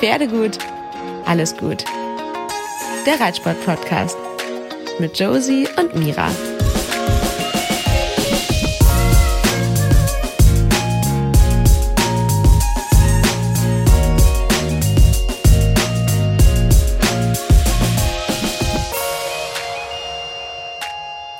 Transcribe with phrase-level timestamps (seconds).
[0.00, 0.58] Pferdegut,
[1.24, 1.84] alles gut.
[3.06, 4.18] Der Reitsport-Podcast
[4.98, 6.28] mit Josie und Mira.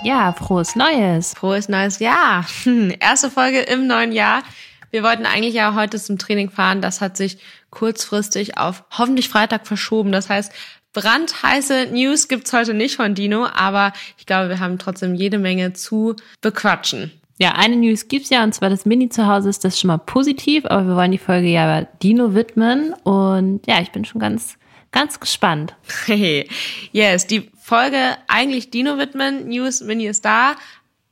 [0.03, 1.35] Ja, frohes Neues.
[1.35, 2.47] Frohes neues Jahr.
[2.65, 4.43] Hm, erste Folge im neuen Jahr.
[4.91, 6.81] Wir wollten eigentlich ja heute zum Training fahren.
[6.81, 7.37] Das hat sich
[7.77, 10.11] kurzfristig auf hoffentlich Freitag verschoben.
[10.11, 10.51] Das heißt,
[10.95, 15.75] brandheiße News gibt's heute nicht von Dino, aber ich glaube, wir haben trotzdem jede Menge
[15.75, 17.13] zu bequatschen.
[17.39, 20.89] Ja, eine News gibt's ja, und zwar das Mini-Zuhause ist das schon mal positiv, aber
[20.89, 22.95] wir wollen die Folge ja Dino widmen.
[23.05, 24.57] Und ja, ich bin schon ganz,
[24.91, 25.75] ganz gespannt.
[26.07, 26.49] Hey,
[26.93, 29.49] yes, die Folge eigentlich Dino widmen.
[29.49, 30.55] News Mini ist da.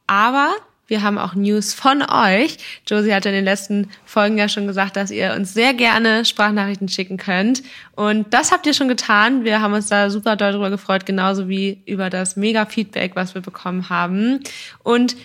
[0.06, 0.54] Aber
[0.94, 2.56] wir haben auch News von euch.
[2.86, 6.88] Josie hat in den letzten Folgen ja schon gesagt, dass ihr uns sehr gerne Sprachnachrichten
[6.88, 7.64] schicken könnt.
[7.96, 9.42] Und das habt ihr schon getan.
[9.42, 13.34] Wir haben uns da super doll drüber gefreut, genauso wie über das mega Feedback, was
[13.34, 14.38] wir bekommen haben.
[14.84, 15.16] Und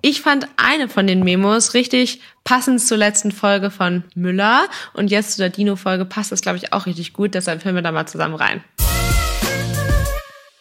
[0.00, 4.68] ich fand eine von den Memos richtig passend zur letzten Folge von Müller.
[4.92, 7.34] Und jetzt zu der Dino-Folge passt das, glaube ich, auch richtig gut.
[7.34, 8.62] Deshalb hören wir da mal zusammen rein.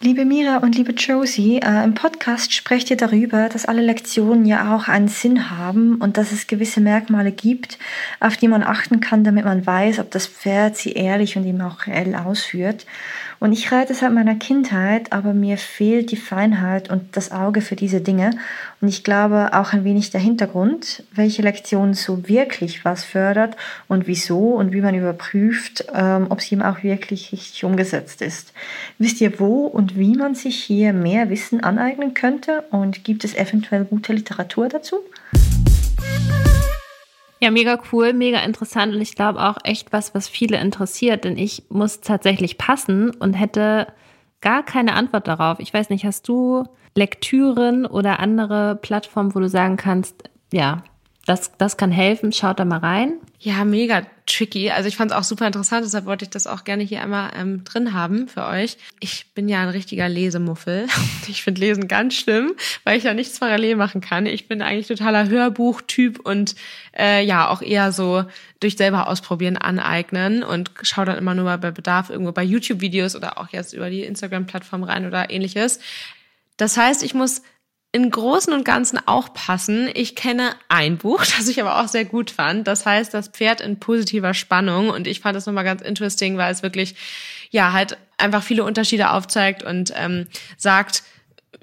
[0.06, 4.76] Liebe Mira und liebe Josie, äh, im Podcast sprecht ihr darüber, dass alle Lektionen ja
[4.76, 7.80] auch einen Sinn haben und dass es gewisse Merkmale gibt,
[8.20, 11.60] auf die man achten kann, damit man weiß, ob das Pferd sie ehrlich und eben
[11.60, 12.86] auch reell ausführt.
[13.40, 17.76] Und ich reite seit meiner Kindheit, aber mir fehlt die Feinheit und das Auge für
[17.76, 18.32] diese Dinge.
[18.82, 23.56] Und ich glaube auch ein wenig der Hintergrund, welche Lektion so wirklich was fördert
[23.88, 28.54] und wieso und wie man überprüft, ähm, ob sie ihm auch wirklich richtig umgesetzt ist.
[29.00, 32.64] Wisst ihr, wo und wie man sich hier mehr Wissen aneignen könnte?
[32.72, 34.98] Und gibt es eventuell gute Literatur dazu?
[37.46, 41.38] Ja, mega cool, mega interessant und ich glaube auch echt was, was viele interessiert, denn
[41.38, 43.86] ich muss tatsächlich passen und hätte
[44.42, 45.60] gar keine Antwort darauf.
[45.60, 46.64] Ich weiß nicht, hast du
[46.96, 50.84] Lektüren oder andere Plattformen, wo du sagen kannst, ja,
[51.26, 53.14] das, das kann helfen, schaut da mal rein.
[53.40, 54.70] Ja, mega tricky.
[54.72, 57.32] Also ich fand es auch super interessant, deshalb wollte ich das auch gerne hier einmal
[57.36, 58.78] ähm, drin haben für euch.
[59.00, 60.88] Ich bin ja ein richtiger Lesemuffel.
[61.28, 62.54] Ich finde Lesen ganz schlimm,
[62.84, 64.28] weil ich ja nichts parallel machen kann.
[64.28, 66.56] Ich bin eigentlich totaler Hörbuchtyp und
[66.96, 68.26] äh, ja, auch eher so
[68.60, 73.16] durch selber ausprobieren, aneignen und schaue dann immer nur mal bei Bedarf irgendwo bei YouTube-Videos
[73.16, 75.80] oder auch jetzt über die Instagram-Plattform rein oder ähnliches.
[76.58, 77.42] Das heißt, ich muss
[77.96, 79.90] im Großen und Ganzen auch passen.
[79.94, 82.68] Ich kenne ein Buch, das ich aber auch sehr gut fand.
[82.68, 84.90] Das heißt, das Pferd in positiver Spannung.
[84.90, 86.96] Und ich fand das nochmal ganz interesting, weil es wirklich,
[87.52, 91.04] ja, halt einfach viele Unterschiede aufzeigt und ähm, sagt,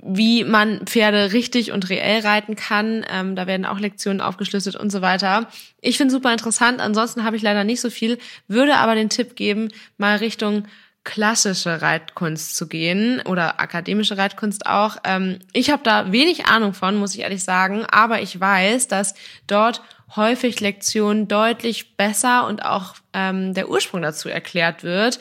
[0.02, 3.04] wie man Pferde richtig und reell reiten kann.
[3.12, 5.50] Ähm, da werden auch Lektionen aufgeschlüsselt und so weiter.
[5.82, 6.80] Ich finde super interessant.
[6.80, 8.16] Ansonsten habe ich leider nicht so viel,
[8.48, 9.68] würde aber den Tipp geben,
[9.98, 10.64] mal Richtung
[11.04, 14.96] klassische Reitkunst zu gehen oder akademische Reitkunst auch.
[15.04, 19.14] Ähm, ich habe da wenig Ahnung von, muss ich ehrlich sagen, aber ich weiß, dass
[19.46, 19.82] dort
[20.14, 25.18] häufig Lektionen deutlich besser und auch ähm, der Ursprung dazu erklärt wird.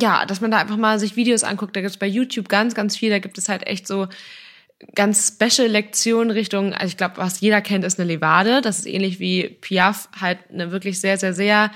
[0.00, 1.74] Ja, dass man da einfach mal sich Videos anguckt.
[1.74, 3.10] Da gibt es bei YouTube ganz, ganz viel.
[3.10, 4.06] Da gibt es halt echt so
[4.94, 8.60] ganz special Lektionen Richtung, also ich glaube, was jeder kennt, ist eine Levade.
[8.60, 11.72] Das ist ähnlich wie Piaf, halt eine wirklich sehr, sehr, sehr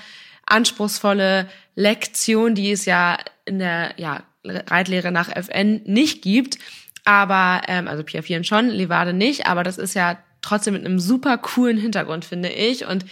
[0.46, 6.58] anspruchsvolle Lektion, die es ja in der ja, Reitlehre nach FN nicht gibt.
[7.04, 11.38] Aber, ähm, also Piafieren schon, Levade nicht, aber das ist ja trotzdem mit einem super
[11.38, 12.86] coolen Hintergrund, finde ich.
[12.86, 13.04] Und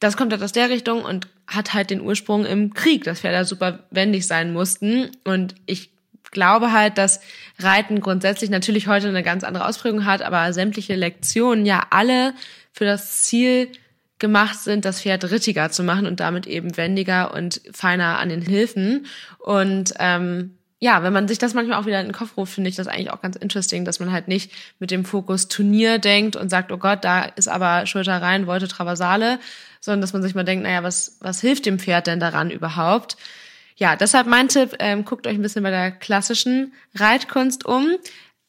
[0.00, 3.44] das kommt halt aus der Richtung und hat halt den Ursprung im Krieg, dass Pferde
[3.44, 5.10] super wendig sein mussten.
[5.24, 5.90] Und ich
[6.30, 7.20] glaube halt, dass
[7.58, 12.34] Reiten grundsätzlich natürlich heute eine ganz andere Ausprägung hat, aber sämtliche Lektionen ja alle
[12.72, 13.68] für das Ziel
[14.18, 18.42] gemacht sind, das Pferd rittiger zu machen und damit eben wendiger und feiner an den
[18.42, 19.06] Hilfen.
[19.38, 22.70] Und ähm, ja, wenn man sich das manchmal auch wieder in den Kopf ruft, finde
[22.70, 26.36] ich das eigentlich auch ganz interesting, dass man halt nicht mit dem Fokus Turnier denkt
[26.36, 29.40] und sagt, oh Gott, da ist aber Schulter rein, wollte Traversale,
[29.80, 33.16] sondern dass man sich mal denkt, naja, was, was hilft dem Pferd denn daran überhaupt?
[33.76, 37.88] Ja, deshalb mein Tipp, ähm, guckt euch ein bisschen bei der klassischen Reitkunst um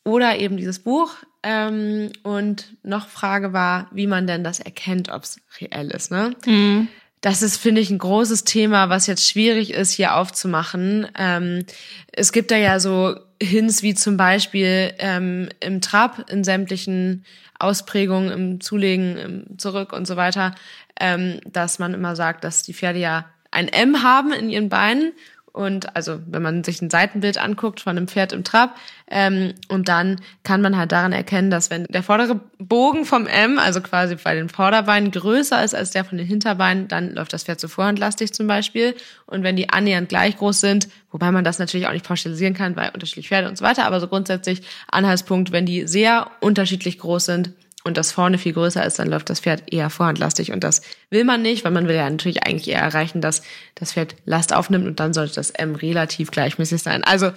[0.04, 1.16] oder eben dieses Buch.
[1.42, 6.12] Ähm, und noch Frage war, wie man denn das erkennt, ob es reell ist.
[6.12, 6.36] Ne?
[6.46, 6.88] Mhm.
[7.22, 11.08] Das ist, finde ich, ein großes Thema, was jetzt schwierig ist, hier aufzumachen.
[11.18, 11.66] Ähm,
[12.12, 17.26] es gibt da ja so Hints wie zum Beispiel ähm, im Trab, in sämtlichen
[17.58, 20.56] Ausprägungen, im Zulegen, im Zurück und so weiter,
[21.00, 25.14] ähm, dass man immer sagt, dass die Pferde ja ein M haben in ihren Beinen
[25.54, 28.76] und also wenn man sich ein Seitenbild anguckt von einem Pferd im Trab
[29.10, 33.58] ähm, und dann kann man halt daran erkennen, dass wenn der vordere Bogen vom M,
[33.58, 37.44] also quasi bei den Vorderbeinen größer ist als der von den Hinterbeinen, dann läuft das
[37.44, 38.96] Pferd zu vorhandlastig zum Beispiel.
[39.26, 42.76] Und wenn die annähernd gleich groß sind, wobei man das natürlich auch nicht pauschalisieren kann,
[42.76, 47.26] weil unterschiedlich Pferde und so weiter, aber so grundsätzlich Anhaltspunkt, wenn die sehr unterschiedlich groß
[47.26, 47.52] sind,
[47.84, 50.52] und das vorne viel größer ist, dann läuft das Pferd eher vorhandlastig.
[50.52, 53.42] Und das will man nicht, weil man will ja natürlich eigentlich eher erreichen, dass
[53.76, 57.04] das Pferd Last aufnimmt und dann sollte das M relativ gleichmäßig sein.
[57.04, 57.32] Also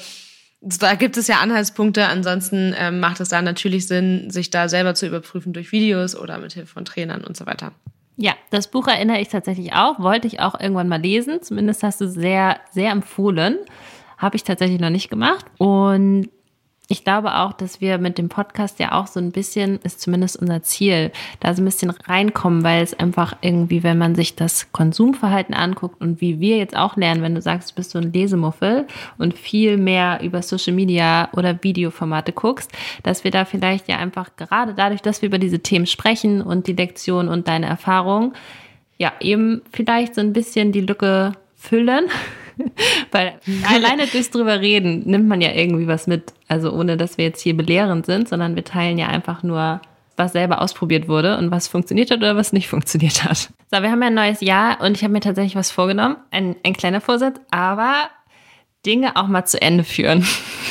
[0.61, 2.07] da gibt es ja Anhaltspunkte.
[2.07, 6.39] Ansonsten ähm, macht es da natürlich Sinn, sich da selber zu überprüfen durch Videos oder
[6.39, 7.73] mit Hilfe von Trainern und so weiter.
[8.17, 11.43] Ja, das Buch erinnere ich tatsächlich auch, wollte ich auch irgendwann mal lesen.
[11.43, 13.59] Zumindest hast du sehr, sehr empfohlen.
[14.19, 15.47] Habe ich tatsächlich noch nicht gemacht.
[15.59, 16.29] Und
[16.89, 20.37] ich glaube auch, dass wir mit dem Podcast ja auch so ein bisschen, ist zumindest
[20.37, 24.73] unser Ziel, da so ein bisschen reinkommen, weil es einfach irgendwie, wenn man sich das
[24.73, 28.13] Konsumverhalten anguckt und wie wir jetzt auch lernen, wenn du sagst, du bist so ein
[28.13, 28.87] Lesemuffel
[29.17, 32.71] und viel mehr über Social Media oder Videoformate guckst,
[33.05, 36.67] dass wir da vielleicht ja einfach gerade dadurch, dass wir über diese Themen sprechen und
[36.67, 38.35] die Lektion und deine Erfahrung,
[38.99, 42.07] ja, eben vielleicht so ein bisschen die Lücke füllen
[43.11, 43.39] Weil
[43.69, 46.33] alleine durchs drüber reden nimmt man ja irgendwie was mit.
[46.49, 49.81] Also ohne, dass wir jetzt hier belehrend sind, sondern wir teilen ja einfach nur,
[50.17, 53.51] was selber ausprobiert wurde und was funktioniert hat oder was nicht funktioniert hat.
[53.71, 56.17] So, wir haben ja ein neues Jahr und ich habe mir tatsächlich was vorgenommen.
[56.31, 58.11] Ein, ein kleiner Vorsatz, aber
[58.85, 60.27] Dinge auch mal zu Ende führen.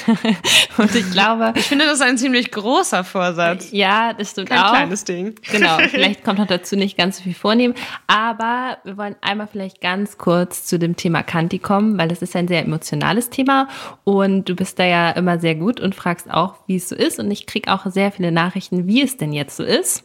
[0.78, 1.54] und ich glaube.
[1.56, 3.69] Ich finde, das ist ein ziemlich großer Vorsatz.
[3.72, 4.72] Ja, das stimmt Kein auch.
[4.72, 5.36] kleines Ding.
[5.50, 5.78] Genau.
[5.90, 7.74] Vielleicht kommt noch dazu nicht ganz so viel vornehmen.
[8.08, 12.36] Aber wir wollen einmal vielleicht ganz kurz zu dem Thema Kanti kommen, weil das ist
[12.36, 13.69] ein sehr emotionales Thema.
[14.04, 17.18] Und du bist da ja immer sehr gut und fragst auch, wie es so ist.
[17.18, 20.04] Und ich krieg auch sehr viele Nachrichten, wie es denn jetzt so ist.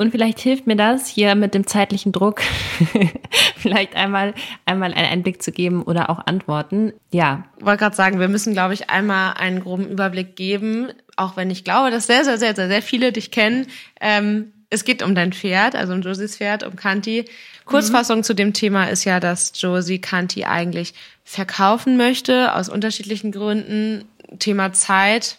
[0.00, 2.40] Und vielleicht hilft mir das hier mit dem zeitlichen Druck,
[3.58, 4.32] vielleicht einmal,
[4.64, 6.94] einmal einen Einblick zu geben oder auch Antworten.
[7.12, 7.44] Ja.
[7.58, 11.50] Ich wollte gerade sagen, wir müssen, glaube ich, einmal einen groben Überblick geben, auch wenn
[11.50, 13.66] ich glaube, dass sehr, sehr, sehr, sehr, sehr viele dich kennen.
[14.00, 17.26] Ähm, es geht um dein Pferd, also um Josies Pferd, um Kanti.
[17.66, 18.22] Kurzfassung mhm.
[18.22, 20.94] zu dem Thema ist ja, dass Josie Kanti eigentlich
[21.24, 24.06] verkaufen möchte, aus unterschiedlichen Gründen.
[24.38, 25.36] Thema Zeit,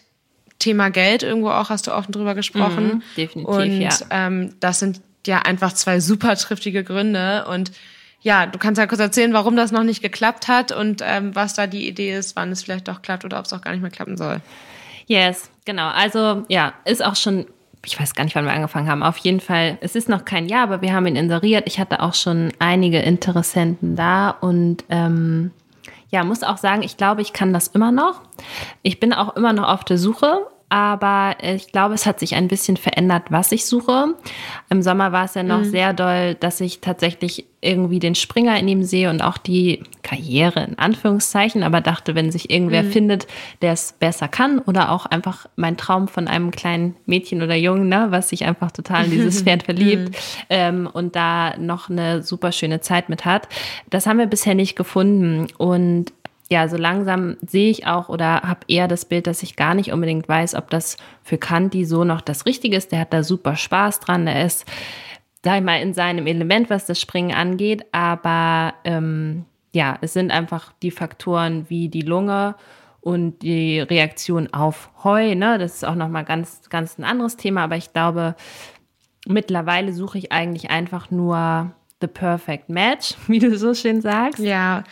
[0.62, 2.86] Thema Geld irgendwo auch, hast du offen drüber gesprochen.
[2.86, 3.90] Mhm, definitiv, und ja.
[4.10, 7.44] ähm, das sind ja einfach zwei super triftige Gründe.
[7.46, 7.72] Und
[8.20, 11.54] ja, du kannst ja kurz erzählen, warum das noch nicht geklappt hat und ähm, was
[11.54, 13.82] da die Idee ist, wann es vielleicht doch klappt oder ob es auch gar nicht
[13.82, 14.40] mehr klappen soll.
[15.06, 15.88] Yes, genau.
[15.88, 17.46] Also ja, ist auch schon
[17.84, 19.02] ich weiß gar nicht, wann wir angefangen haben.
[19.02, 21.64] Auf jeden Fall, es ist noch kein Jahr, aber wir haben ihn inseriert.
[21.66, 25.50] Ich hatte auch schon einige Interessenten da und ähm,
[26.12, 28.20] ja, muss auch sagen, ich glaube, ich kann das immer noch.
[28.82, 32.48] Ich bin auch immer noch auf der Suche aber ich glaube, es hat sich ein
[32.48, 34.14] bisschen verändert, was ich suche.
[34.70, 35.70] Im Sommer war es ja noch mhm.
[35.70, 40.64] sehr doll, dass ich tatsächlich irgendwie den Springer in ihm sehe und auch die Karriere
[40.64, 42.90] in Anführungszeichen, aber dachte, wenn sich irgendwer mhm.
[42.90, 43.26] findet,
[43.60, 47.90] der es besser kann oder auch einfach mein Traum von einem kleinen Mädchen oder Jungen,
[47.90, 50.14] ne, was sich einfach total in dieses Pferd verliebt mhm.
[50.48, 53.46] ähm, und da noch eine super schöne Zeit mit hat.
[53.90, 56.14] Das haben wir bisher nicht gefunden und
[56.52, 59.90] ja, so langsam sehe ich auch oder habe eher das Bild, dass ich gar nicht
[59.90, 62.92] unbedingt weiß, ob das für Kanti so noch das Richtige ist.
[62.92, 64.26] Der hat da super Spaß dran.
[64.26, 64.66] Der ist,
[65.42, 67.86] sag ich mal, in seinem Element, was das Springen angeht.
[67.92, 72.54] Aber ähm, ja, es sind einfach die Faktoren wie die Lunge
[73.00, 75.34] und die Reaktion auf Heu.
[75.34, 75.56] Ne?
[75.56, 77.64] Das ist auch nochmal ganz, ganz ein anderes Thema.
[77.64, 78.34] Aber ich glaube,
[79.26, 81.70] mittlerweile suche ich eigentlich einfach nur
[82.02, 84.40] the perfect match, wie du so schön sagst.
[84.40, 84.84] Ja,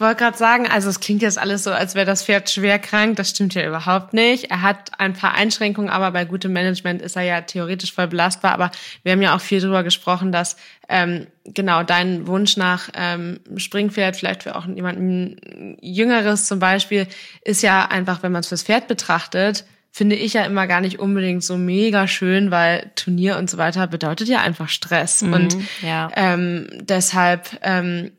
[0.00, 3.16] wollte gerade sagen, also es klingt jetzt alles so, als wäre das Pferd schwer krank.
[3.16, 4.50] Das stimmt ja überhaupt nicht.
[4.50, 8.52] Er hat ein paar Einschränkungen, aber bei gutem Management ist er ja theoretisch voll belastbar.
[8.52, 8.70] Aber
[9.04, 10.56] wir haben ja auch viel darüber gesprochen, dass
[10.88, 17.06] ähm, genau dein Wunsch nach ähm, Springpferd, vielleicht für auch jemanden Jüngeres zum Beispiel,
[17.42, 19.64] ist ja einfach, wenn man es fürs Pferd betrachtet,
[19.96, 23.86] finde ich ja immer gar nicht unbedingt so mega schön, weil Turnier und so weiter
[23.86, 25.22] bedeutet ja einfach Stress.
[25.22, 26.10] Mhm, und ja.
[26.14, 28.12] ähm, deshalb ähm,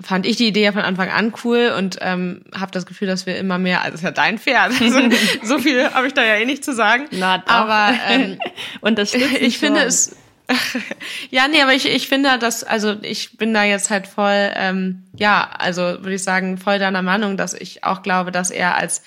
[0.00, 3.26] fand ich die Idee ja von Anfang an cool und ähm, habe das Gefühl, dass
[3.26, 5.00] wir immer mehr, also es ist ja dein Pferd, also,
[5.42, 7.06] so viel habe ich da ja eh nicht zu sagen.
[7.10, 7.52] Na, doch.
[7.52, 8.38] Aber ähm,
[8.80, 10.16] und das ich, ich finde es
[11.30, 15.04] ja, nee, aber ich, ich finde, dass, also ich bin da jetzt halt voll, ähm,
[15.14, 19.02] ja, also würde ich sagen, voll deiner Meinung, dass ich auch glaube, dass er als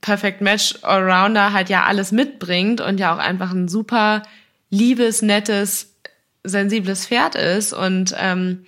[0.00, 4.22] Perfect Match Allrounder halt ja alles mitbringt und ja auch einfach ein super
[4.70, 5.96] liebes, nettes,
[6.44, 8.64] sensibles Pferd ist und ähm,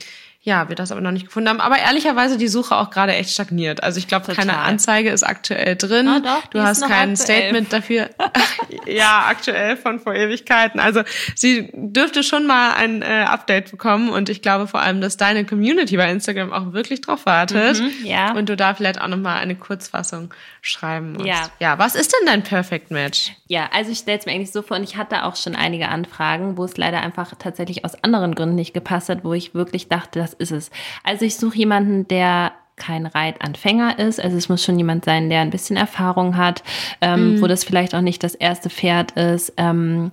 [0.47, 1.61] ja, wir das aber noch nicht gefunden haben.
[1.61, 3.83] Aber ehrlicherweise die Suche auch gerade echt stagniert.
[3.83, 6.07] Also ich glaube, keine Anzeige ist aktuell drin.
[6.07, 7.17] Ah, doch, du hast kein aktuell.
[7.17, 8.11] Statement dafür.
[8.87, 10.79] ja, aktuell von vor Ewigkeiten.
[10.79, 11.03] Also
[11.35, 15.45] sie dürfte schon mal ein äh, Update bekommen und ich glaube vor allem, dass deine
[15.45, 17.81] Community bei Instagram auch wirklich drauf wartet.
[17.81, 18.33] Mhm, ja.
[18.35, 20.33] Und du da vielleicht auch noch mal eine Kurzfassung
[20.67, 21.27] schreiben musst.
[21.27, 21.49] Ja.
[21.61, 23.33] Ja, was ist denn dein Perfect Match?
[23.49, 25.89] Ja, also ich stelle es mir eigentlich so vor und ich hatte auch schon einige
[25.89, 29.89] Anfragen, wo es leider einfach tatsächlich aus anderen Gründen nicht gepasst hat, wo ich wirklich
[29.89, 30.71] dachte, das ist es.
[31.05, 34.21] Also ich suche jemanden, der kein Reitanfänger ist.
[34.21, 36.63] Also es muss schon jemand sein, der ein bisschen Erfahrung hat,
[37.01, 37.43] ähm, mhm.
[37.43, 39.55] wo das vielleicht auch nicht das erste Pferd ist.
[39.57, 40.13] Ähm,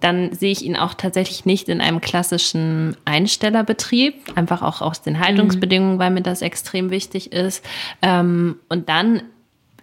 [0.00, 5.18] dann sehe ich ihn auch tatsächlich nicht in einem klassischen Einstellerbetrieb, einfach auch aus den
[5.18, 5.98] Haltungsbedingungen, mhm.
[5.98, 7.64] weil mir das extrem wichtig ist.
[8.02, 9.22] Ähm, und dann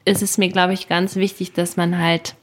[0.05, 2.35] ist es mir, glaube ich, ganz wichtig, dass man halt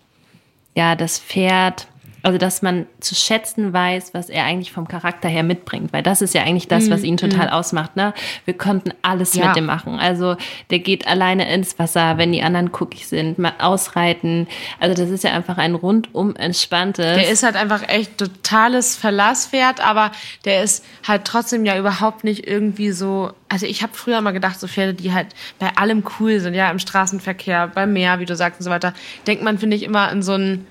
[0.75, 1.89] ja das Pferd
[2.23, 6.23] also dass man zu schätzen weiß, was er eigentlich vom Charakter her mitbringt, weil das
[6.23, 7.51] ist ja eigentlich das, was mm, ihn total mm.
[7.51, 7.97] ausmacht.
[7.97, 8.15] Ne?
[8.45, 9.47] Wir konnten alles ja.
[9.47, 9.99] mit dem machen.
[9.99, 10.37] Also
[10.71, 14.49] der geht alleine ins Wasser, wenn die anderen Cookies sind, mal ausreiten.
[14.79, 17.17] Also das ist ja einfach ein rundum entspanntes.
[17.17, 20.13] Der ist halt einfach echt totales Verlasspferd, aber
[20.45, 23.33] der ist halt trotzdem ja überhaupt nicht irgendwie so.
[23.49, 26.71] Also ich habe früher mal gedacht, so Pferde, die halt bei allem cool sind, ja,
[26.71, 28.95] im Straßenverkehr, beim Meer, wie du sagst und so weiter,
[29.27, 30.67] denkt man, finde ich, immer an so ein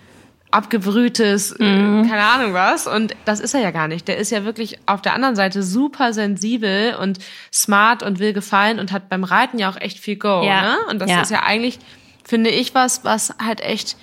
[0.51, 2.09] abgebrühtes, äh, mhm.
[2.09, 2.87] keine Ahnung was.
[2.87, 4.07] Und das ist er ja gar nicht.
[4.07, 7.19] Der ist ja wirklich auf der anderen Seite super sensibel und
[7.53, 10.43] smart und will gefallen und hat beim Reiten ja auch echt viel Go.
[10.43, 10.61] Ja.
[10.61, 10.77] Ne?
[10.89, 11.21] Und das ja.
[11.21, 11.79] ist ja eigentlich,
[12.23, 13.95] finde ich, was, was halt echt,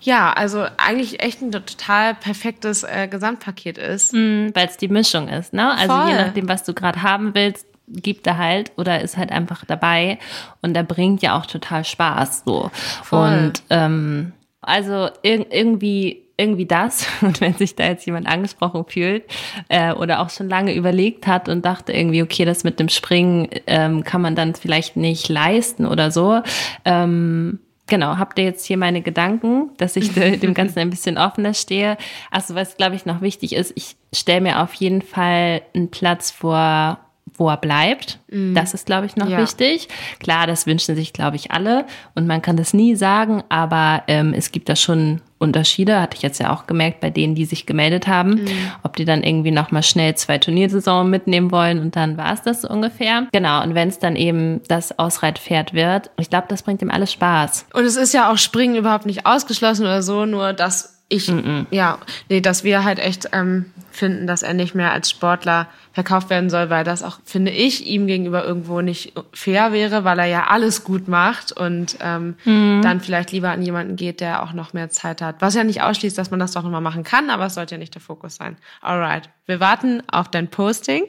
[0.00, 4.12] ja, also eigentlich echt ein total perfektes äh, Gesamtpaket ist.
[4.12, 5.72] Mhm, Weil es die Mischung ist, ne?
[5.74, 6.10] Also Voll.
[6.10, 10.18] je nachdem, was du gerade haben willst, gibt er halt oder ist halt einfach dabei
[10.60, 12.70] und er bringt ja auch total Spaß so.
[13.02, 13.28] Voll.
[13.28, 14.32] Und ähm,
[14.68, 17.06] also ir irgendwie irgendwie das.
[17.20, 19.24] Und wenn sich da jetzt jemand angesprochen fühlt
[19.68, 23.48] äh, oder auch schon lange überlegt hat und dachte irgendwie, okay, das mit dem Springen
[23.66, 26.40] ähm, kann man dann vielleicht nicht leisten oder so.
[26.84, 27.58] Ähm,
[27.88, 31.98] genau, habt ihr jetzt hier meine Gedanken, dass ich dem Ganzen ein bisschen offener stehe.
[32.30, 36.30] Also was, glaube ich, noch wichtig ist, ich stelle mir auf jeden Fall einen Platz
[36.30, 37.00] vor,
[37.38, 38.18] wo er bleibt.
[38.30, 38.54] Mm.
[38.54, 39.38] Das ist, glaube ich, noch ja.
[39.38, 39.88] wichtig.
[40.20, 41.86] Klar, das wünschen sich, glaube ich, alle.
[42.14, 46.22] Und man kann das nie sagen, aber ähm, es gibt da schon Unterschiede, hatte ich
[46.22, 48.48] jetzt ja auch gemerkt bei denen, die sich gemeldet haben, mm.
[48.82, 52.62] ob die dann irgendwie nochmal schnell zwei Turniersaison mitnehmen wollen und dann war es das
[52.62, 53.28] so ungefähr.
[53.32, 57.12] Genau, und wenn es dann eben das Ausreitpferd wird, ich glaube, das bringt ihm alles
[57.12, 57.66] Spaß.
[57.72, 61.66] Und es ist ja auch Springen überhaupt nicht ausgeschlossen oder so, nur dass ich, mm
[61.70, 61.98] ja,
[62.28, 66.50] nee, dass wir halt echt ähm, finden, dass er nicht mehr als Sportler verkauft werden
[66.50, 70.46] soll, weil das auch, finde ich, ihm gegenüber irgendwo nicht fair wäre, weil er ja
[70.46, 72.82] alles gut macht und ähm, mm.
[72.82, 75.36] dann vielleicht lieber an jemanden geht, der auch noch mehr Zeit hat.
[75.40, 77.78] Was ja nicht ausschließt, dass man das doch nochmal machen kann, aber es sollte ja
[77.78, 78.56] nicht der Fokus sein.
[78.80, 81.04] Alright, wir warten auf dein Posting.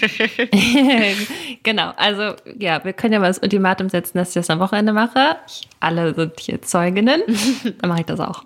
[1.64, 4.92] genau, also ja, wir können ja mal das Ultimatum setzen, dass ich das am Wochenende
[4.92, 5.36] mache.
[5.80, 7.22] Alle sind hier Zeuginnen.
[7.80, 8.44] Dann mache ich das auch.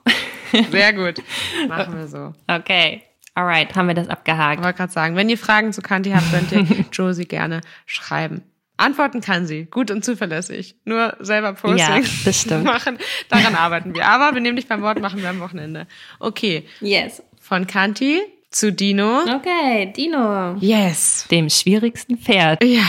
[0.70, 1.22] Sehr gut.
[1.68, 2.34] Machen wir so.
[2.46, 3.02] Okay.
[3.34, 4.58] Alright, haben wir das abgehakt.
[4.60, 8.42] Ich wollte gerade sagen, wenn ihr Fragen zu Kanti habt, könnt ihr Josie gerne schreiben.
[8.76, 10.76] Antworten kann sie, gut und zuverlässig.
[10.84, 12.64] Nur selber Postings ja, stimmt.
[12.64, 14.06] machen, daran arbeiten wir.
[14.06, 15.86] Aber wir nehmen dich beim Wort, machen wir am Wochenende.
[16.18, 16.66] Okay.
[16.80, 17.22] Yes.
[17.40, 19.20] Von Kanti zu Dino.
[19.36, 20.56] Okay, Dino.
[20.58, 21.26] Yes.
[21.30, 22.62] Dem schwierigsten Pferd.
[22.62, 22.84] Ja,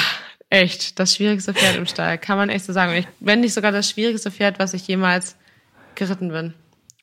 [0.49, 0.99] echt.
[0.99, 2.17] Das schwierigste Pferd im Stall.
[2.17, 3.05] Kann man echt so sagen.
[3.19, 5.37] wenn nicht sogar das schwierigste Pferd, was ich jemals
[5.95, 6.53] geritten bin.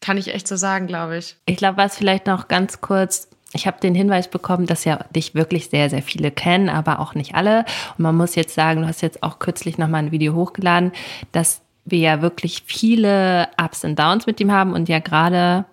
[0.01, 1.37] Kann ich echt so sagen, glaube ich.
[1.47, 5.35] Ich glaube, was vielleicht noch ganz kurz ich habe den Hinweis bekommen, dass ja dich
[5.35, 7.65] wirklich sehr, sehr viele kennen, aber auch nicht alle.
[7.99, 10.93] Und man muss jetzt sagen, du hast jetzt auch kürzlich nochmal ein Video hochgeladen,
[11.33, 15.65] dass wir ja wirklich viele Ups und Downs mit ihm haben und ja gerade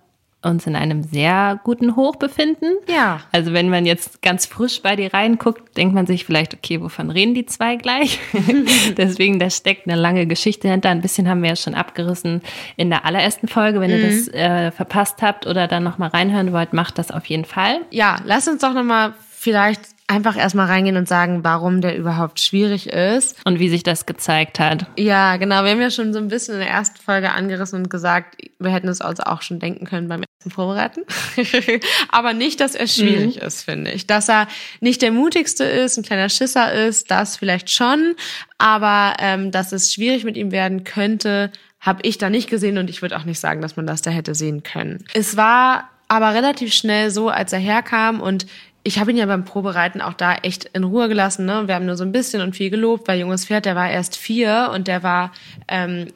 [0.42, 2.66] uns in einem sehr guten Hoch befinden.
[2.86, 3.20] Ja.
[3.32, 7.10] Also wenn man jetzt ganz frisch bei dir reinguckt, denkt man sich vielleicht, okay, wovon
[7.10, 8.20] reden die zwei gleich?
[8.96, 10.90] Deswegen, da steckt eine lange Geschichte hinter.
[10.90, 12.42] Ein bisschen haben wir ja schon abgerissen
[12.76, 13.80] in der allerersten Folge.
[13.80, 13.96] Wenn mhm.
[13.96, 17.80] ihr das äh, verpasst habt oder dann nochmal reinhören wollt, macht das auf jeden Fall.
[17.90, 22.88] Ja, lass uns doch nochmal vielleicht einfach erstmal reingehen und sagen, warum der überhaupt schwierig
[22.88, 23.36] ist.
[23.44, 24.86] Und wie sich das gezeigt hat.
[24.96, 25.62] Ja, genau.
[25.64, 28.72] Wir haben ja schon so ein bisschen in der ersten Folge angerissen und gesagt, wir
[28.72, 31.02] hätten es uns auch schon denken können beim ersten Vorbereiten.
[32.08, 33.46] Aber nicht, dass er schwierig mhm.
[33.46, 34.06] ist, finde ich.
[34.06, 34.48] Dass er
[34.80, 38.14] nicht der mutigste ist, ein kleiner Schisser ist, das vielleicht schon.
[38.56, 42.88] Aber ähm, dass es schwierig mit ihm werden könnte, habe ich da nicht gesehen und
[42.88, 45.04] ich würde auch nicht sagen, dass man das da hätte sehen können.
[45.12, 48.46] Es war aber relativ schnell so, als er herkam und
[48.88, 51.44] ich habe ihn ja beim Probereiten auch da echt in Ruhe gelassen.
[51.44, 51.64] Ne?
[51.66, 54.16] Wir haben nur so ein bisschen und viel gelobt, weil junges Pferd, der war erst
[54.16, 55.32] vier und der war
[55.68, 56.06] ähm,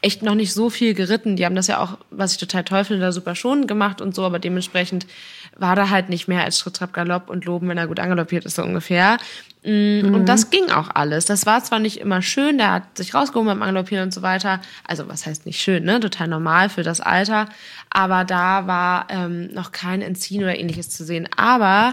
[0.00, 1.36] echt noch nicht so viel geritten.
[1.36, 4.24] Die haben das ja auch, was ich total finde, da super schon gemacht und so,
[4.24, 5.06] aber dementsprechend
[5.56, 8.44] war da halt nicht mehr als Schritt, Trab, Galopp und Loben, wenn er gut angaloppiert
[8.44, 9.18] ist, so ungefähr.
[9.64, 10.14] Mhm.
[10.14, 11.24] Und das ging auch alles.
[11.24, 14.60] Das war zwar nicht immer schön, der hat sich rausgehoben beim Angaloppieren und so weiter.
[14.86, 16.00] Also was heißt nicht schön, ne?
[16.00, 17.46] Total normal für das Alter.
[17.90, 21.28] Aber da war ähm, noch kein Entziehen oder ähnliches zu sehen.
[21.36, 21.92] Aber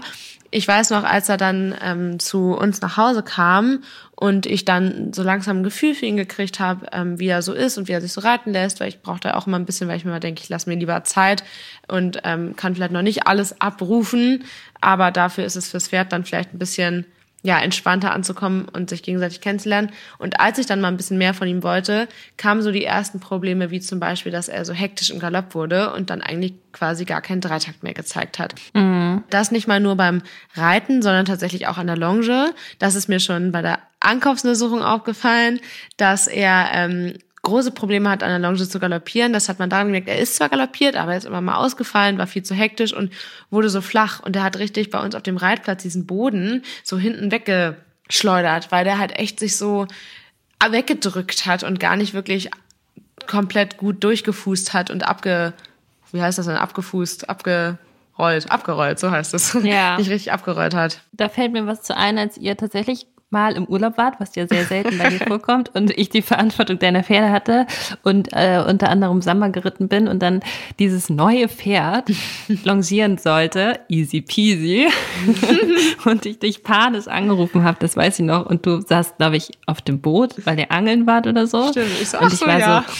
[0.50, 3.84] ich weiß noch, als er dann ähm, zu uns nach Hause kam
[4.20, 7.54] und ich dann so langsam ein Gefühl für ihn gekriegt habe, ähm, wie er so
[7.54, 9.88] ist und wie er sich so reiten lässt, weil ich brauchte auch immer ein bisschen,
[9.88, 11.42] weil ich mir mal denke, ich lasse mir lieber Zeit
[11.88, 14.44] und ähm, kann vielleicht noch nicht alles abrufen,
[14.82, 17.06] aber dafür ist es fürs Pferd dann vielleicht ein bisschen
[17.42, 19.90] ja, entspannter anzukommen und sich gegenseitig kennenzulernen.
[20.18, 22.06] Und als ich dann mal ein bisschen mehr von ihm wollte,
[22.36, 25.92] kamen so die ersten Probleme, wie zum Beispiel, dass er so hektisch im Galopp wurde
[25.92, 28.54] und dann eigentlich quasi gar keinen Dreitakt mehr gezeigt hat.
[28.74, 29.24] Mhm.
[29.30, 30.22] Das nicht mal nur beim
[30.54, 32.52] Reiten, sondern tatsächlich auch an der Longe.
[32.78, 35.60] Das ist mir schon bei der Ankaufsuntersuchung aufgefallen,
[35.96, 37.14] dass er ähm,
[37.50, 39.32] große Probleme hat, an der Longe zu galoppieren.
[39.32, 42.18] Das hat man daran gemerkt, er ist zwar galoppiert, aber er ist immer mal ausgefallen,
[42.18, 43.12] war viel zu hektisch und
[43.50, 44.20] wurde so flach.
[44.20, 48.84] Und er hat richtig bei uns auf dem Reitplatz diesen Boden so hinten weggeschleudert, weil
[48.84, 49.86] der halt echt sich so
[50.68, 52.50] weggedrückt hat und gar nicht wirklich
[53.26, 55.52] komplett gut durchgefußt hat und abge,
[56.12, 59.56] wie heißt das denn, abgefußt, abgerollt, abgerollt, so heißt es.
[59.62, 59.96] Ja.
[59.98, 61.00] Nicht richtig abgerollt hat.
[61.12, 64.48] Da fällt mir was zu ein, als ihr tatsächlich Mal im Urlaub wart, was ja
[64.48, 67.66] sehr selten bei dir vorkommt, und ich die Verantwortung deiner Pferde hatte
[68.02, 70.40] und äh, unter anderem Samba geritten bin und dann
[70.80, 72.10] dieses neue Pferd
[72.64, 74.88] longieren sollte, easy peasy,
[76.04, 79.52] und ich dich panisch angerufen habe, das weiß ich noch, und du saßt, glaube ich,
[79.66, 81.70] auf dem Boot, weil ihr angeln wart oder so.
[81.70, 82.84] Stimmt, ich sag und ich so, war ja.
[82.84, 82.94] so,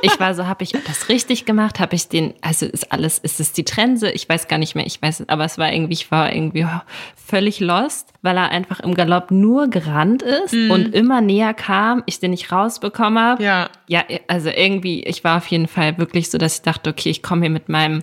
[0.00, 1.80] ich war so, habe ich das richtig gemacht?
[1.80, 4.10] Habe ich den, also ist alles, ist es die Trense?
[4.10, 6.66] Ich weiß gar nicht mehr, ich weiß, aber es war irgendwie, ich war irgendwie
[7.16, 10.70] völlig lost, weil er einfach im Galopp nur gerannt ist mm.
[10.70, 13.42] und immer näher kam, ich den nicht rausbekommen habe.
[13.42, 13.68] Ja.
[13.88, 17.22] Ja, also irgendwie, ich war auf jeden Fall wirklich so, dass ich dachte, okay, ich
[17.22, 18.02] komme hier mit meinem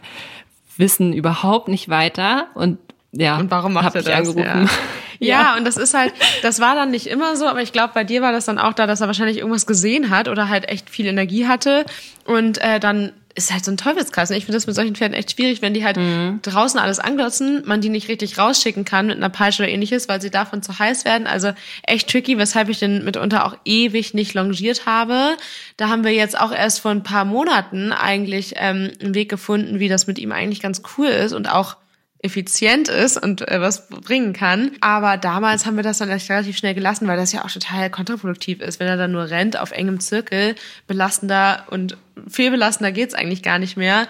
[0.78, 2.78] Wissen überhaupt nicht weiter und
[3.12, 4.14] ja, und warum macht er das?
[4.14, 4.44] Angerufen.
[4.44, 4.66] Ja.
[5.28, 8.04] Ja, und das ist halt, das war dann nicht immer so, aber ich glaube, bei
[8.06, 10.90] dir war das dann auch da, dass er wahrscheinlich irgendwas gesehen hat oder halt echt
[10.90, 11.86] viel Energie hatte.
[12.26, 14.30] Und äh, dann ist halt so ein Teufelskreis.
[14.30, 16.40] Und ich finde das mit solchen Pferden echt schwierig, wenn die halt mhm.
[16.42, 20.22] draußen alles anglotzen, man die nicht richtig rausschicken kann mit einer Peitsche oder ähnliches, weil
[20.22, 21.28] sie davon zu heiß werden.
[21.28, 21.52] Also
[21.84, 25.38] echt tricky, weshalb ich den mitunter auch ewig nicht longiert habe.
[25.78, 29.80] Da haben wir jetzt auch erst vor ein paar Monaten eigentlich ähm, einen Weg gefunden,
[29.80, 31.78] wie das mit ihm eigentlich ganz cool ist und auch
[32.22, 34.72] effizient ist und äh, was bringen kann.
[34.82, 37.90] Aber damals haben wir das dann echt relativ schnell gelassen, weil das ja auch total
[37.90, 38.80] kontraproduktiv ist.
[38.80, 40.56] Wenn er dann nur rennt auf engem Zirkel,
[40.88, 44.08] belastender und viel belastender geht's eigentlich gar nicht mehr.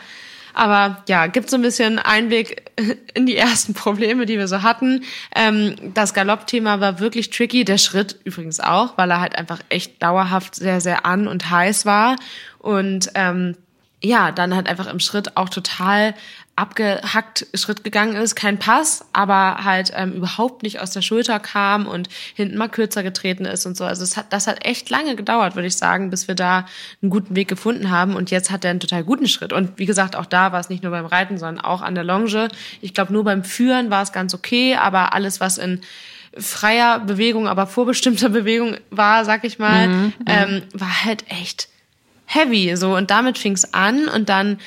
[0.53, 2.69] Aber ja, gibt so ein bisschen Einblick
[3.13, 5.03] in die ersten Probleme, die wir so hatten.
[5.35, 7.63] Ähm, das Galoppthema war wirklich tricky.
[7.63, 11.85] Der Schritt übrigens auch, weil er halt einfach echt dauerhaft sehr, sehr an und heiß
[11.85, 12.15] war.
[12.57, 13.55] Und ähm,
[14.01, 16.15] ja, dann halt einfach im Schritt auch total
[16.59, 21.87] abgehackt Schritt gegangen ist, kein Pass, aber halt ähm, überhaupt nicht aus der Schulter kam
[21.87, 23.85] und hinten mal kürzer getreten ist und so.
[23.85, 26.65] Also es hat, das hat echt lange gedauert, würde ich sagen, bis wir da
[27.01, 28.13] einen guten Weg gefunden haben.
[28.13, 29.53] Und jetzt hat er einen total guten Schritt.
[29.53, 32.03] Und wie gesagt, auch da war es nicht nur beim Reiten, sondern auch an der
[32.03, 32.49] Longe.
[32.81, 35.79] Ich glaube, nur beim Führen war es ganz okay, aber alles, was in
[36.37, 41.69] freier Bewegung, aber vorbestimmter Bewegung war, sag ich mal, mhm, ähm, war halt echt
[42.25, 44.59] heavy so und damit fing es an und dann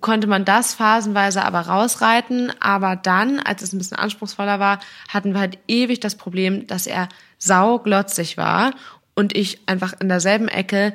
[0.00, 2.52] konnte man das phasenweise aber rausreiten.
[2.60, 6.86] Aber dann, als es ein bisschen anspruchsvoller war, hatten wir halt ewig das Problem, dass
[6.86, 8.72] er sauglotzig war
[9.14, 10.92] und ich einfach in derselben Ecke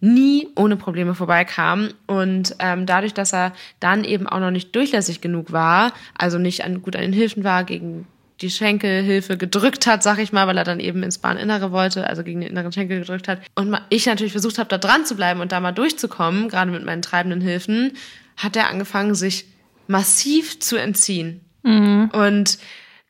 [0.00, 1.90] nie ohne Probleme vorbeikam.
[2.06, 6.64] Und ähm, dadurch, dass er dann eben auch noch nicht durchlässig genug war, also nicht
[6.64, 8.06] an, gut an den Hilfen war, gegen
[8.40, 12.24] die Schenkelhilfe gedrückt hat, sag ich mal, weil er dann eben ins Bahninnere wollte, also
[12.24, 13.40] gegen den inneren Schenkel gedrückt hat.
[13.54, 16.84] Und ich natürlich versucht habe, da dran zu bleiben und da mal durchzukommen, gerade mit
[16.84, 17.92] meinen treibenden Hilfen,
[18.36, 19.46] hat er angefangen, sich
[19.86, 21.42] massiv zu entziehen.
[21.62, 22.10] Mhm.
[22.12, 22.58] Und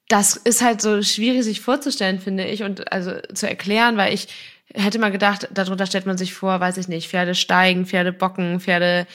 [0.09, 4.29] das ist halt so schwierig, sich vorzustellen, finde ich, und also zu erklären, weil ich
[4.75, 8.61] hätte mal gedacht, darunter stellt man sich vor, weiß ich nicht, Pferde steigen, Pferde bocken,
[8.61, 9.07] Pferde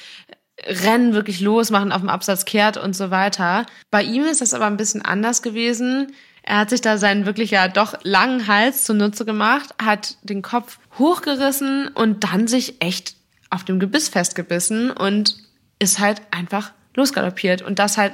[0.66, 3.66] Rennen wirklich losmachen, auf dem Absatz kehrt und so weiter.
[3.92, 6.14] Bei ihm ist das aber ein bisschen anders gewesen.
[6.44, 10.80] Er hat sich da seinen wirklich ja doch langen Hals zunutze gemacht, hat den Kopf
[10.98, 13.16] hochgerissen und dann sich echt
[13.50, 15.36] auf dem Gebiss festgebissen und
[15.80, 18.14] ist halt einfach losgaloppiert und das halt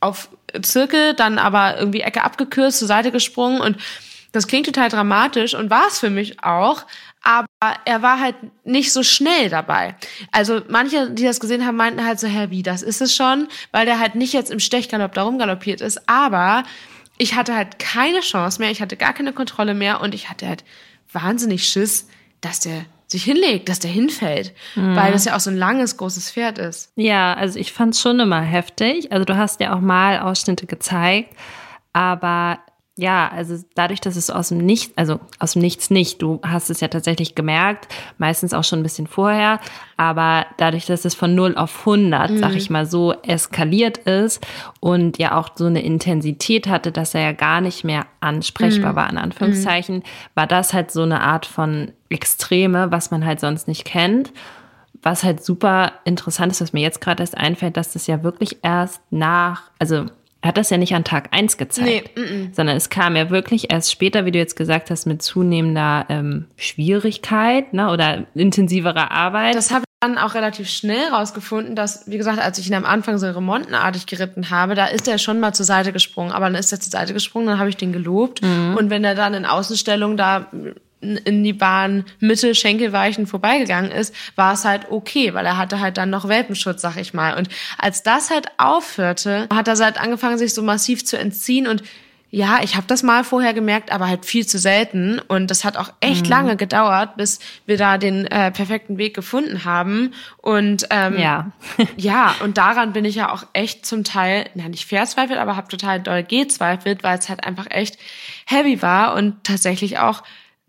[0.00, 0.28] auf
[0.62, 3.78] Zirkel, dann aber irgendwie Ecke abgekürzt, zur Seite gesprungen und
[4.32, 6.84] das klingt total dramatisch und war es für mich auch,
[7.26, 9.96] aber er war halt nicht so schnell dabei.
[10.30, 13.48] Also manche, die das gesehen haben, meinten halt so, hä, wie, das ist es schon,
[13.72, 16.62] weil der halt nicht jetzt im Stechgalopp da rumgaloppiert ist, aber
[17.18, 20.46] ich hatte halt keine Chance mehr, ich hatte gar keine Kontrolle mehr und ich hatte
[20.46, 20.62] halt
[21.12, 22.06] wahnsinnig Schiss,
[22.40, 24.94] dass der sich hinlegt, dass der hinfällt, mhm.
[24.94, 26.92] weil das ja auch so ein langes, großes Pferd ist.
[26.94, 29.10] Ja, also ich fand es schon immer heftig.
[29.10, 31.34] Also du hast ja auch mal Ausschnitte gezeigt,
[31.92, 32.60] aber
[32.98, 36.70] ja, also dadurch, dass es aus dem Nichts, also aus dem Nichts nicht, du hast
[36.70, 39.60] es ja tatsächlich gemerkt, meistens auch schon ein bisschen vorher,
[39.98, 42.38] aber dadurch, dass es von 0 auf 100, mhm.
[42.38, 44.46] sag ich mal so, eskaliert ist
[44.80, 48.96] und ja auch so eine Intensität hatte, dass er ja gar nicht mehr ansprechbar mhm.
[48.96, 50.02] war, in Anführungszeichen, mhm.
[50.34, 54.32] war das halt so eine Art von Extreme, was man halt sonst nicht kennt.
[55.02, 58.58] Was halt super interessant ist, was mir jetzt gerade erst einfällt, dass das ja wirklich
[58.62, 60.06] erst nach, also
[60.46, 62.54] er hat das ja nicht an Tag eins gezeigt, nee, m -m.
[62.54, 66.46] sondern es kam ja wirklich erst später, wie du jetzt gesagt hast, mit zunehmender ähm,
[66.56, 69.56] Schwierigkeit ne, oder intensiverer Arbeit.
[69.56, 72.84] Das habe ich dann auch relativ schnell rausgefunden, dass, wie gesagt, als ich ihn am
[72.84, 76.54] Anfang so remontenartig geritten habe, da ist er schon mal zur Seite gesprungen, aber dann
[76.54, 78.40] ist er zur Seite gesprungen, dann habe ich den gelobt.
[78.42, 78.76] Mhm.
[78.78, 80.46] Und wenn er dann in Außenstellung da
[81.16, 85.96] in die Bahn Mitte Schenkelweichen vorbeigegangen ist, war es halt okay, weil er hatte halt
[85.96, 87.36] dann noch Welpenschutz, sag ich mal.
[87.36, 91.82] Und als das halt aufhörte, hat er halt angefangen, sich so massiv zu entziehen und
[92.30, 95.20] ja, ich habe das mal vorher gemerkt, aber halt viel zu selten.
[95.20, 96.30] Und das hat auch echt mhm.
[96.30, 100.12] lange gedauert, bis wir da den äh, perfekten Weg gefunden haben.
[100.38, 101.52] Und ähm, ja.
[101.96, 105.68] ja, und daran bin ich ja auch echt zum Teil, na nicht verzweifelt, aber habe
[105.68, 107.96] total doll gezweifelt, weil es halt einfach echt
[108.46, 110.22] heavy war und tatsächlich auch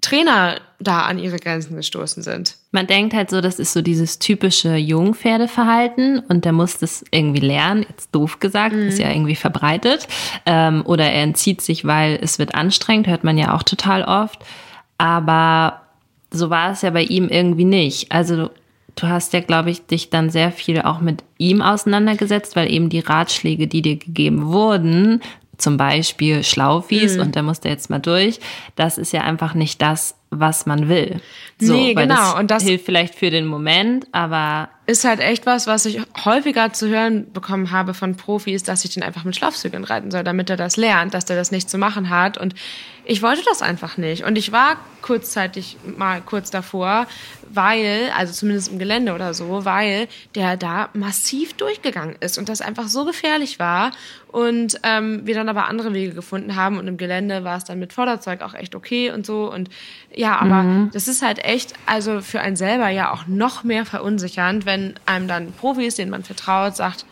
[0.07, 2.55] Trainer da an ihre Grenzen gestoßen sind.
[2.71, 7.45] Man denkt halt so, das ist so dieses typische Jungpferdeverhalten und der muss das irgendwie
[7.45, 8.87] lernen, jetzt doof gesagt, mhm.
[8.87, 10.07] ist ja irgendwie verbreitet.
[10.45, 14.45] Ähm, oder er entzieht sich, weil es wird anstrengend, hört man ja auch total oft.
[14.97, 15.81] Aber
[16.31, 18.11] so war es ja bei ihm irgendwie nicht.
[18.11, 18.49] Also
[18.95, 22.89] du hast ja, glaube ich, dich dann sehr viel auch mit ihm auseinandergesetzt, weil eben
[22.89, 25.21] die Ratschläge, die dir gegeben wurden,
[25.57, 27.21] zum Beispiel Schlaufies mhm.
[27.21, 28.39] und da muss der jetzt mal durch.
[28.75, 31.21] Das ist ja einfach nicht das, was man will.
[31.59, 32.15] So, nee, genau.
[32.15, 35.99] Das und das hilft vielleicht für den Moment, aber ist halt echt was, was ich
[36.23, 40.23] häufiger zu hören bekommen habe von Profis, dass ich den einfach mit Schlafzügen reiten soll,
[40.23, 42.37] damit er das lernt, dass der das nicht zu machen hat.
[42.37, 42.55] Und
[43.09, 44.25] ich wollte das einfach nicht.
[44.25, 47.07] Und ich war kurzzeitig mal kurz davor,
[47.49, 52.59] weil, also zumindest im Gelände oder so, weil der da massiv durchgegangen ist und das
[52.59, 53.91] einfach so gefährlich war.
[54.27, 57.79] Und ähm, wir dann aber andere Wege gefunden haben und im Gelände war es dann
[57.79, 59.49] mit Vorderzeug auch echt okay und so.
[59.49, 59.69] Und
[60.13, 60.89] ja, aber mhm.
[60.91, 65.29] das ist halt echt, also für einen selber ja auch noch mehr verunsichernd, wenn einem
[65.29, 67.05] dann Profis, denen man vertraut, sagt,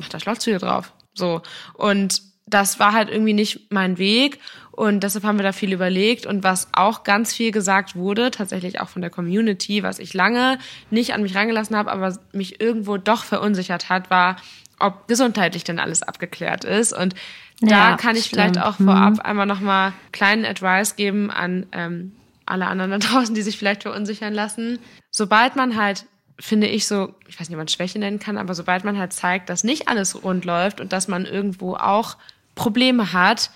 [0.00, 0.92] mach da Schlafzüge drauf.
[1.14, 1.42] So.
[1.74, 4.38] Und das war halt irgendwie nicht mein Weg.
[4.70, 6.26] Und deshalb haben wir da viel überlegt.
[6.26, 10.58] Und was auch ganz viel gesagt wurde, tatsächlich auch von der Community, was ich lange
[10.90, 14.36] nicht an mich rangelassen habe, aber mich irgendwo doch verunsichert hat, war,
[14.78, 16.92] ob gesundheitlich denn alles abgeklärt ist.
[16.92, 17.14] Und
[17.60, 18.42] da ja, kann ich stimmt.
[18.42, 19.20] vielleicht auch vorab mhm.
[19.20, 22.12] einmal nochmal kleinen Advice geben an ähm,
[22.44, 24.78] alle anderen da draußen, die sich vielleicht verunsichern lassen.
[25.10, 26.04] Sobald man halt
[26.38, 29.12] finde ich so, ich weiß nicht, ob man Schwäche nennen kann, aber sobald man halt
[29.12, 32.16] zeigt, dass nicht alles rund läuft und dass man irgendwo auch
[32.56, 33.50] Probleme hat,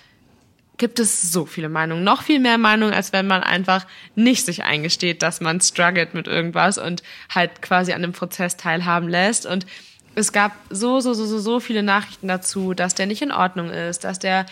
[0.76, 4.62] gibt es so viele Meinungen, noch viel mehr Meinungen, als wenn man einfach nicht sich
[4.62, 7.02] eingesteht, dass man struggelt mit irgendwas und
[7.34, 9.44] halt quasi an dem Prozess teilhaben lässt.
[9.44, 9.66] Und
[10.14, 13.70] es gab so, so, so, so, so viele Nachrichten dazu, dass der nicht in Ordnung
[13.70, 14.46] ist, dass der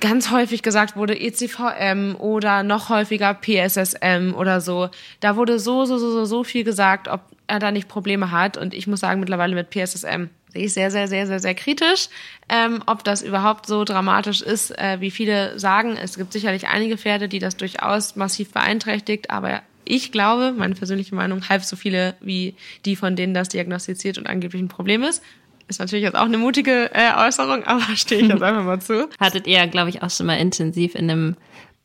[0.00, 4.88] ganz häufig gesagt wurde ECVM oder noch häufiger PSSM oder so.
[5.20, 8.56] Da wurde so, so, so, so, so viel gesagt, ob er da nicht Probleme hat.
[8.56, 12.08] Und ich muss sagen, mittlerweile mit PSSM sehe ich sehr, sehr, sehr, sehr, sehr kritisch,
[12.48, 15.96] ähm, ob das überhaupt so dramatisch ist, äh, wie viele sagen.
[16.00, 21.14] Es gibt sicherlich einige Pferde, die das durchaus massiv beeinträchtigt, aber ich glaube, meine persönliche
[21.14, 25.22] Meinung, halb so viele wie die, von denen das diagnostiziert und angeblich ein Problem ist.
[25.68, 29.08] Ist natürlich jetzt auch eine mutige äh, Äußerung, aber stehe ich jetzt einfach mal zu.
[29.20, 31.36] Hattet ihr, glaube ich, auch schon mal intensiv in einem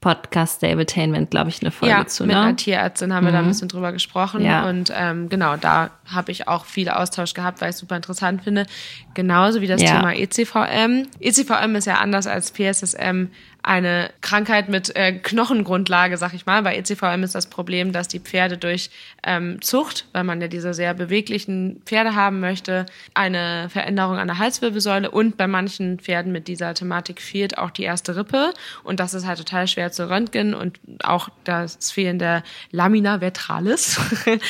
[0.03, 2.25] Podcast Stabletainment, glaube ich, eine Folge ja, zu.
[2.25, 2.41] Mit ne?
[2.41, 3.27] einer Tierärztin haben mhm.
[3.27, 3.49] wir da ein mhm.
[3.49, 4.43] bisschen drüber gesprochen.
[4.43, 4.67] Ja.
[4.67, 8.43] Und ähm, genau, da habe ich auch viel Austausch gehabt, weil ich es super interessant
[8.43, 8.65] finde.
[9.13, 9.95] Genauso wie das ja.
[9.95, 11.07] Thema ECVM.
[11.21, 13.29] ECVM ist ja anders als PSSM
[13.63, 16.61] eine Krankheit mit äh, Knochengrundlage, sag ich mal.
[16.63, 18.89] Bei ECVM ist das Problem, dass die Pferde durch
[19.25, 24.37] ähm, Zucht, weil man ja diese sehr beweglichen Pferde haben möchte, eine Veränderung an der
[24.37, 28.53] Halswirbelsäule und bei manchen Pferden mit dieser Thematik fehlt auch die erste Rippe.
[28.83, 33.97] Und das ist halt total schwer zu röntgen und auch das Fehlen der Lamina vertralis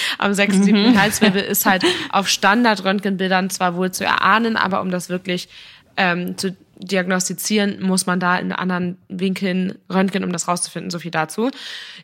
[0.17, 0.99] am sechsten, siebten mhm.
[0.99, 5.49] Halswirbel ist halt auf Standard-Röntgenbildern zwar wohl zu erahnen, aber um das wirklich
[5.97, 10.91] ähm, zu diagnostizieren, muss man da in anderen Winkeln röntgen, um das rauszufinden.
[10.91, 11.49] So viel dazu.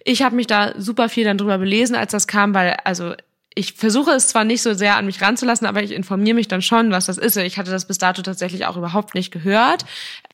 [0.04, 3.14] Ich habe mich da super viel dann drüber belesen, als das kam, weil also
[3.56, 6.62] ich versuche es zwar nicht so sehr an mich ranzulassen, aber ich informiere mich dann
[6.62, 7.36] schon, was das ist.
[7.36, 9.86] Ich hatte das bis dato tatsächlich auch überhaupt nicht gehört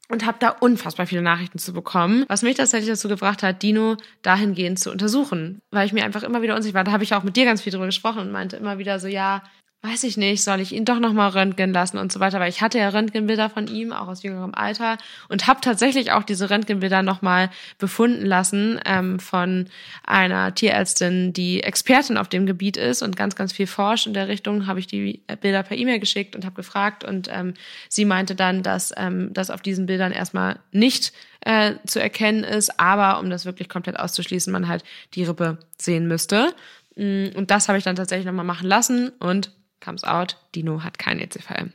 [0.10, 3.98] und habe da unfassbar viele Nachrichten zu bekommen, was mich tatsächlich dazu gebracht hat, Dino
[4.22, 6.84] dahingehend zu untersuchen, weil ich mir einfach immer wieder unsicher war.
[6.84, 9.08] Da habe ich auch mit dir ganz viel drüber gesprochen und meinte immer wieder so,
[9.08, 9.42] ja,
[9.86, 12.62] weiß ich nicht, soll ich ihn doch nochmal röntgen lassen und so weiter, weil ich
[12.62, 14.98] hatte ja Röntgenbilder von ihm, auch aus jüngerem Alter
[15.30, 19.68] und habe tatsächlich auch diese Röntgenbilder nochmal befunden lassen ähm, von
[20.04, 24.28] einer Tierärztin, die Expertin auf dem Gebiet ist und ganz, ganz viel forscht in der
[24.28, 27.54] Richtung, habe ich die Bilder per E-Mail geschickt und habe gefragt und ähm,
[27.90, 32.80] sie meinte dann, dass ähm, das auf diesen Bildern erstmal nicht äh, zu erkennen ist,
[32.80, 36.54] aber um das wirklich komplett auszuschließen, man halt die Rippe sehen müsste.
[36.96, 40.98] Mm, und das habe ich dann tatsächlich nochmal machen lassen und comes out, Dino hat
[40.98, 41.74] kein ECVM.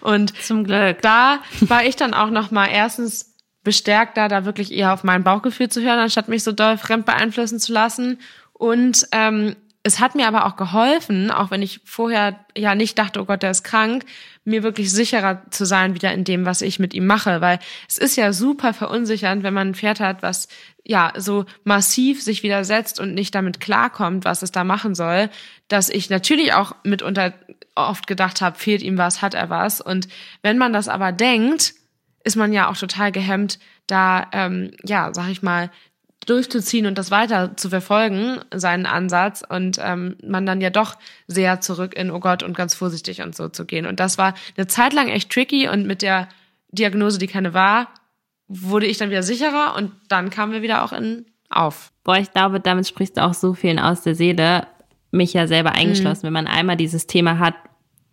[0.00, 1.00] Und zum Glück.
[1.02, 5.22] Da war ich dann auch noch mal erstens bestärkt, da da wirklich eher auf mein
[5.22, 8.18] Bauchgefühl zu hören, anstatt mich so doll fremd beeinflussen zu lassen.
[8.52, 13.20] Und ähm, es hat mir aber auch geholfen, auch wenn ich vorher ja nicht dachte,
[13.20, 14.04] oh Gott, der ist krank,
[14.44, 17.98] mir wirklich sicherer zu sein wieder in dem, was ich mit ihm mache, weil es
[17.98, 20.46] ist ja super verunsichernd, wenn man ein Pferd hat, was
[20.84, 25.30] ja so massiv sich widersetzt und nicht damit klarkommt, was es da machen soll,
[25.66, 27.34] dass ich natürlich auch mitunter
[27.74, 29.80] oft gedacht habe, fehlt ihm was, hat er was.
[29.80, 30.06] Und
[30.42, 31.74] wenn man das aber denkt,
[32.24, 35.70] ist man ja auch total gehemmt, da ähm, ja, sag ich mal,
[36.26, 41.60] durchzuziehen und das weiter zu verfolgen, seinen Ansatz und ähm, man dann ja doch sehr
[41.60, 43.86] zurück in, oh Gott, und ganz vorsichtig und so zu gehen.
[43.86, 46.28] Und das war eine Zeit lang echt tricky und mit der
[46.70, 47.88] Diagnose, die keine war,
[48.48, 51.92] wurde ich dann wieder sicherer und dann kamen wir wieder auch in auf.
[52.04, 54.66] Boah, ich glaube, damit sprichst du auch so vielen aus der Seele,
[55.10, 56.22] mich ja selber eingeschlossen.
[56.22, 56.26] Mhm.
[56.26, 57.54] Wenn man einmal dieses Thema hat,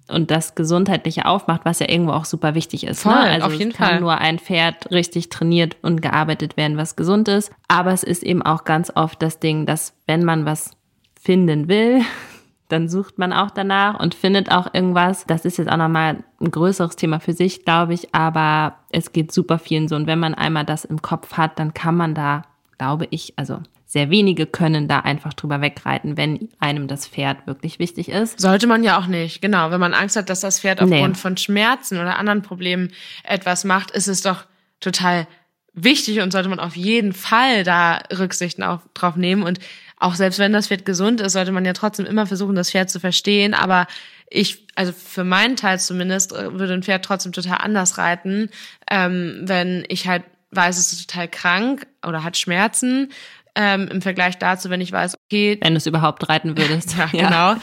[0.10, 3.06] und das Gesundheitliche aufmacht, was ja irgendwo auch super wichtig ist.
[3.06, 3.12] Ne?
[3.12, 3.30] Voll, ne?
[3.30, 4.00] Also auf jeden es kann Fall.
[4.02, 7.52] nur ein Pferd richtig trainiert und gearbeitet werden, was gesund ist.
[7.68, 10.72] Aber es ist eben auch ganz oft das Ding, dass wenn man was
[11.20, 12.02] finden will,
[12.70, 15.26] dann sucht man auch danach und findet auch irgendwas.
[15.26, 19.32] Das ist jetzt auch nochmal ein größeres Thema für sich, glaube ich, aber es geht
[19.32, 19.96] super vielen so.
[19.96, 22.44] Und wenn man einmal das im Kopf hat, dann kann man da,
[22.78, 23.60] glaube ich, also
[23.90, 28.40] sehr wenige können da einfach drüber wegreiten, wenn einem das Pferd wirklich wichtig ist.
[28.40, 29.72] Sollte man ja auch nicht, genau.
[29.72, 31.20] Wenn man Angst hat, dass das Pferd aufgrund nee.
[31.20, 32.92] von Schmerzen oder anderen Problemen
[33.24, 34.46] etwas macht, ist es doch
[34.80, 35.28] total
[35.74, 39.42] wichtig und sollte man auf jeden Fall da Rücksichten auf, drauf nehmen.
[39.42, 39.58] Und
[39.98, 42.92] auch selbst wenn das Pferd gesund ist, sollte man ja trotzdem immer versuchen, das Pferd
[42.92, 43.56] zu verstehen.
[43.56, 43.88] Aber
[44.30, 48.52] ich, also für meinen Teil zumindest, äh, würde ein Pferd trotzdem total anders reiten,
[48.88, 53.12] ähm, wenn ich halt weiß, es ist total krank oder hat Schmerzen
[53.56, 55.58] ähm, im Vergleich dazu, wenn ich weiß, okay.
[55.62, 56.96] Wenn du es überhaupt reiten würdest.
[56.98, 57.56] ja, genau.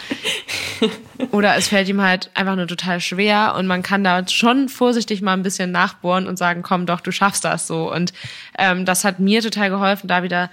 [1.32, 5.22] Oder es fällt ihm halt einfach nur total schwer und man kann da schon vorsichtig
[5.22, 7.92] mal ein bisschen nachbohren und sagen, komm doch, du schaffst das so.
[7.92, 8.12] Und
[8.58, 10.50] ähm, das hat mir total geholfen, da wieder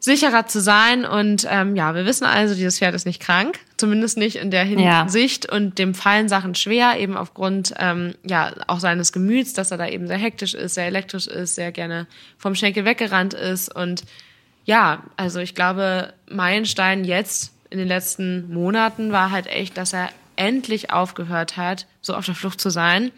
[0.00, 1.04] sicherer zu sein.
[1.04, 4.64] Und ähm, ja, wir wissen also, dieses Pferd ist nicht krank, zumindest nicht in der
[4.64, 5.46] Hinsicht.
[5.46, 5.56] Ja.
[5.56, 9.88] Und dem fallen Sachen schwer, eben aufgrund ähm, ja auch seines Gemüts, dass er da
[9.88, 14.04] eben sehr hektisch ist, sehr elektrisch ist, sehr gerne vom Schenkel weggerannt ist und
[14.68, 20.10] ja, also ich glaube, Meilenstein jetzt in den letzten Monaten war halt echt, dass er
[20.36, 23.10] endlich aufgehört hat, so auf der Flucht zu sein.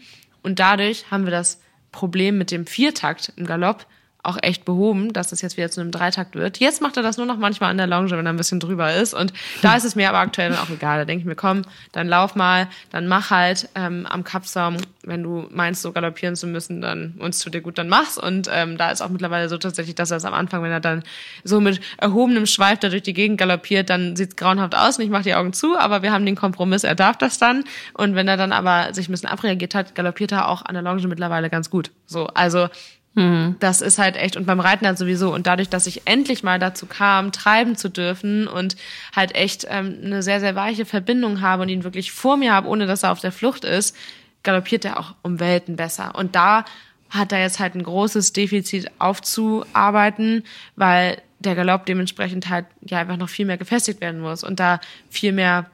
[0.43, 1.59] Und dadurch haben wir das
[1.91, 3.85] Problem mit dem Viertakt im Galopp
[4.23, 6.59] auch echt behoben, dass das jetzt wieder zu einem Dreitakt wird.
[6.59, 8.93] Jetzt macht er das nur noch manchmal an der Longe, wenn er ein bisschen drüber
[8.93, 9.13] ist.
[9.13, 10.99] Und da ist es mir aber aktuell auch egal.
[10.99, 15.23] Da denke ich mir, komm, dann lauf mal, dann mach halt ähm, am Kapsaum, wenn
[15.23, 18.17] du meinst, so galoppieren zu müssen, dann uns tut dir gut, dann mach's.
[18.17, 20.79] Und ähm, da ist auch mittlerweile so tatsächlich, dass er es am Anfang, wenn er
[20.79, 21.03] dann
[21.43, 25.09] so mit erhobenem Schweif da durch die Gegend galoppiert, dann sieht's grauenhaft aus und ich
[25.09, 27.63] mache die Augen zu, aber wir haben den Kompromiss, er darf das dann.
[27.93, 30.83] Und wenn er dann aber sich ein bisschen abreagiert hat, galoppiert er auch an der
[30.83, 31.91] Longe mittlerweile ganz gut.
[32.05, 32.67] So, also
[33.13, 33.57] Mhm.
[33.59, 35.33] Das ist halt echt, und beim Reiten halt sowieso.
[35.33, 38.75] Und dadurch, dass ich endlich mal dazu kam, treiben zu dürfen und
[39.15, 42.69] halt echt ähm, eine sehr, sehr weiche Verbindung habe und ihn wirklich vor mir habe,
[42.69, 43.95] ohne dass er auf der Flucht ist,
[44.43, 46.15] galoppiert er auch um Welten besser.
[46.15, 46.65] Und da
[47.09, 50.43] hat er jetzt halt ein großes Defizit aufzuarbeiten,
[50.77, 54.79] weil der Galopp dementsprechend halt ja einfach noch viel mehr gefestigt werden muss und da
[55.09, 55.69] viel mehr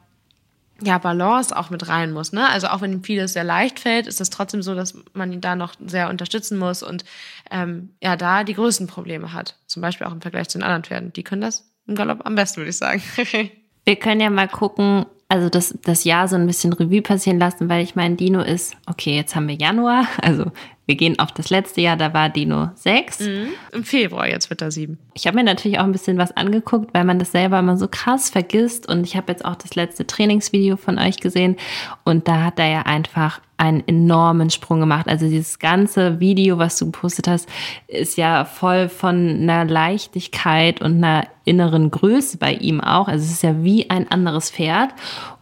[0.82, 2.34] ja, Balance auch mit rein muss.
[2.34, 2.48] Ne?
[2.50, 5.42] Also auch wenn ihm vieles sehr leicht fällt, ist es trotzdem so, dass man ihn
[5.42, 7.04] da noch sehr unterstützen muss und
[7.52, 9.56] ähm, ja, da die größten Probleme hat.
[9.66, 11.14] Zum Beispiel auch im Vergleich zu den anderen Pferden.
[11.14, 13.02] Die können das im Galopp am besten, würde ich sagen.
[13.86, 17.70] Wir können ja mal gucken, also das, das Jahr so ein bisschen Revue passieren lassen,
[17.70, 20.52] weil ich meine, Dino ist, okay, jetzt haben wir Januar, also
[20.88, 23.20] Wir gehen auf das letzte Jahr, da war Dino sechs.
[23.20, 23.50] Mhm.
[23.74, 24.98] Im Februar, jetzt wird er sieben.
[25.14, 27.90] Ich habe mir natürlich auch ein bisschen was angeguckt, weil man das selber immer so
[27.90, 28.88] krass vergisst.
[28.88, 31.58] Und ich habe jetzt auch das letzte Trainingsvideo von euch gesehen.
[32.06, 35.10] Und da hat er ja einfach einen enormen Sprung gemacht.
[35.10, 37.50] Also dieses ganze Video, was du gepostet hast,
[37.88, 43.10] ist ja voll von einer Leichtigkeit und einer inneren Größe bei ihm auch.
[43.10, 44.92] Also es ist ja wie ein anderes Pferd.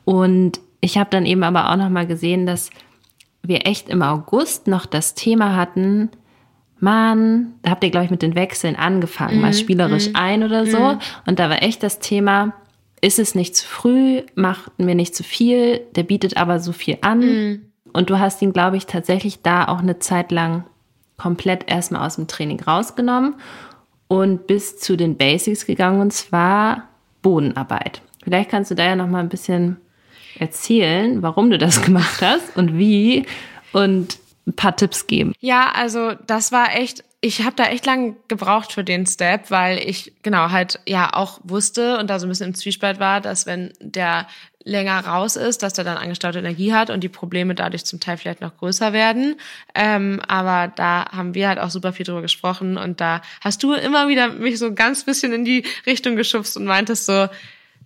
[0.05, 2.71] Und ich habe dann eben aber auch noch mal gesehen, dass
[3.47, 6.10] wir echt im August noch das Thema hatten,
[6.79, 10.43] Mann, da habt ihr, glaube ich, mit den Wechseln angefangen, mm, mal spielerisch mm, ein
[10.43, 10.77] oder so.
[10.77, 10.99] Mm.
[11.25, 12.53] Und da war echt das Thema,
[13.01, 16.97] ist es nicht zu früh, macht mir nicht zu viel, der bietet aber so viel
[17.01, 17.19] an.
[17.19, 17.62] Mhm.
[17.93, 20.65] Und du hast ihn, glaube ich, tatsächlich da auch eine Zeit lang
[21.17, 23.36] komplett erstmal aus dem Training rausgenommen
[24.08, 26.89] und bis zu den Basics gegangen, und zwar
[27.21, 28.01] Bodenarbeit.
[28.23, 29.77] Vielleicht kannst du da ja noch mal ein bisschen
[30.39, 33.25] erzählen, warum du das gemacht hast und wie
[33.71, 34.17] und
[34.47, 35.33] ein paar Tipps geben.
[35.39, 39.79] Ja, also das war echt, ich habe da echt lang gebraucht für den Step, weil
[39.79, 43.45] ich genau halt ja auch wusste und da so ein bisschen im Zwiespalt war, dass
[43.45, 44.27] wenn der
[44.65, 48.17] länger raus ist, dass der dann angestaute Energie hat und die Probleme dadurch zum Teil
[48.17, 49.35] vielleicht noch größer werden.
[49.75, 53.73] Ähm, aber da haben wir halt auch super viel drüber gesprochen und da hast du
[53.73, 57.27] immer wieder mich so ganz bisschen in die Richtung geschubst und meintest so,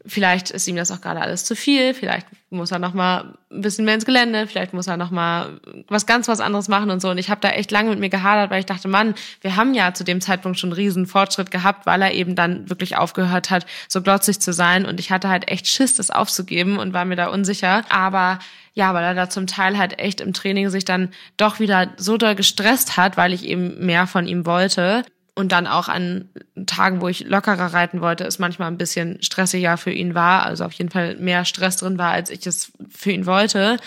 [0.05, 3.61] vielleicht ist ihm das auch gerade alles zu viel, vielleicht muss er noch mal ein
[3.61, 7.01] bisschen mehr ins Gelände, vielleicht muss er noch mal was ganz was anderes machen und
[7.01, 7.09] so.
[7.09, 9.73] Und ich habe da echt lange mit mir gehadert, weil ich dachte, Mann, wir haben
[9.73, 13.49] ja zu dem Zeitpunkt schon einen riesen Fortschritt gehabt, weil er eben dann wirklich aufgehört
[13.49, 14.85] hat, so glotzig zu sein.
[14.85, 18.39] Und ich hatte halt echt Schiss, das aufzugeben und war mir da unsicher, aber
[18.73, 22.17] ja, weil er da zum Teil halt echt im Training sich dann doch wieder so
[22.17, 25.03] doll gestresst hat, weil ich eben mehr von ihm wollte,
[25.39, 26.27] und dann auch an
[26.65, 30.65] Tagen, wo ich lockerer reiten wollte, es manchmal ein bisschen stressiger für ihn war, also
[30.65, 33.77] auf jeden Fall mehr Stress drin war, als ich es für ihn wollte,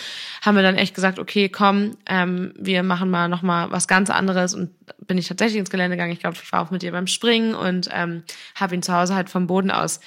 [0.41, 4.09] haben wir dann echt gesagt, okay, komm, ähm, wir machen mal noch mal was ganz
[4.09, 4.71] anderes und
[5.07, 6.15] bin ich tatsächlich ins Gelände gegangen.
[6.15, 8.23] Ich glaube, ich war auch mit dir beim Springen und ähm,
[8.55, 10.01] habe ihn zu Hause halt vom Boden aus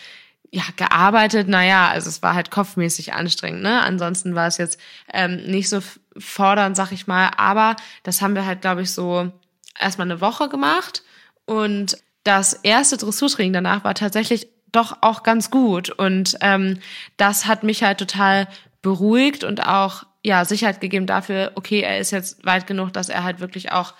[0.50, 3.84] ja, gearbeitet, naja, also es war halt kopfmäßig anstrengend, ne?
[3.84, 4.80] Ansonsten war es jetzt
[5.14, 5.80] ähm, nicht so
[6.18, 9.32] fordernd, sag ich mal, aber das haben wir halt, glaube ich, so
[9.80, 11.04] erstmal eine Woche gemacht
[11.46, 15.90] und das erste Dressurtraining danach war tatsächlich doch auch ganz gut.
[15.90, 16.80] Und ähm,
[17.18, 18.48] das hat mich halt total
[18.82, 23.24] beruhigt und auch ja Sicherheit gegeben dafür, okay, er ist jetzt weit genug, dass er
[23.24, 23.94] halt wirklich auch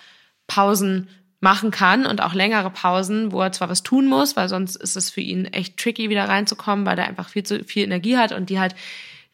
[0.48, 1.08] Pausen
[1.40, 4.96] machen kann und auch längere Pausen, wo er zwar was tun muss, weil sonst ist
[4.96, 8.32] es für ihn echt tricky, wieder reinzukommen, weil er einfach viel zu viel Energie hat
[8.32, 8.74] und die halt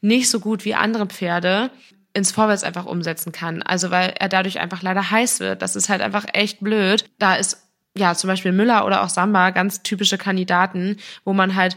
[0.00, 1.70] nicht so gut wie andere Pferde
[2.12, 3.62] ins Vorwärts einfach umsetzen kann.
[3.62, 5.62] Also weil er dadurch einfach leider heiß wird.
[5.62, 7.06] Das ist halt einfach echt blöd.
[7.18, 7.62] Da ist
[7.96, 11.76] ja, zum Beispiel Müller oder auch Samba, ganz typische Kandidaten, wo man halt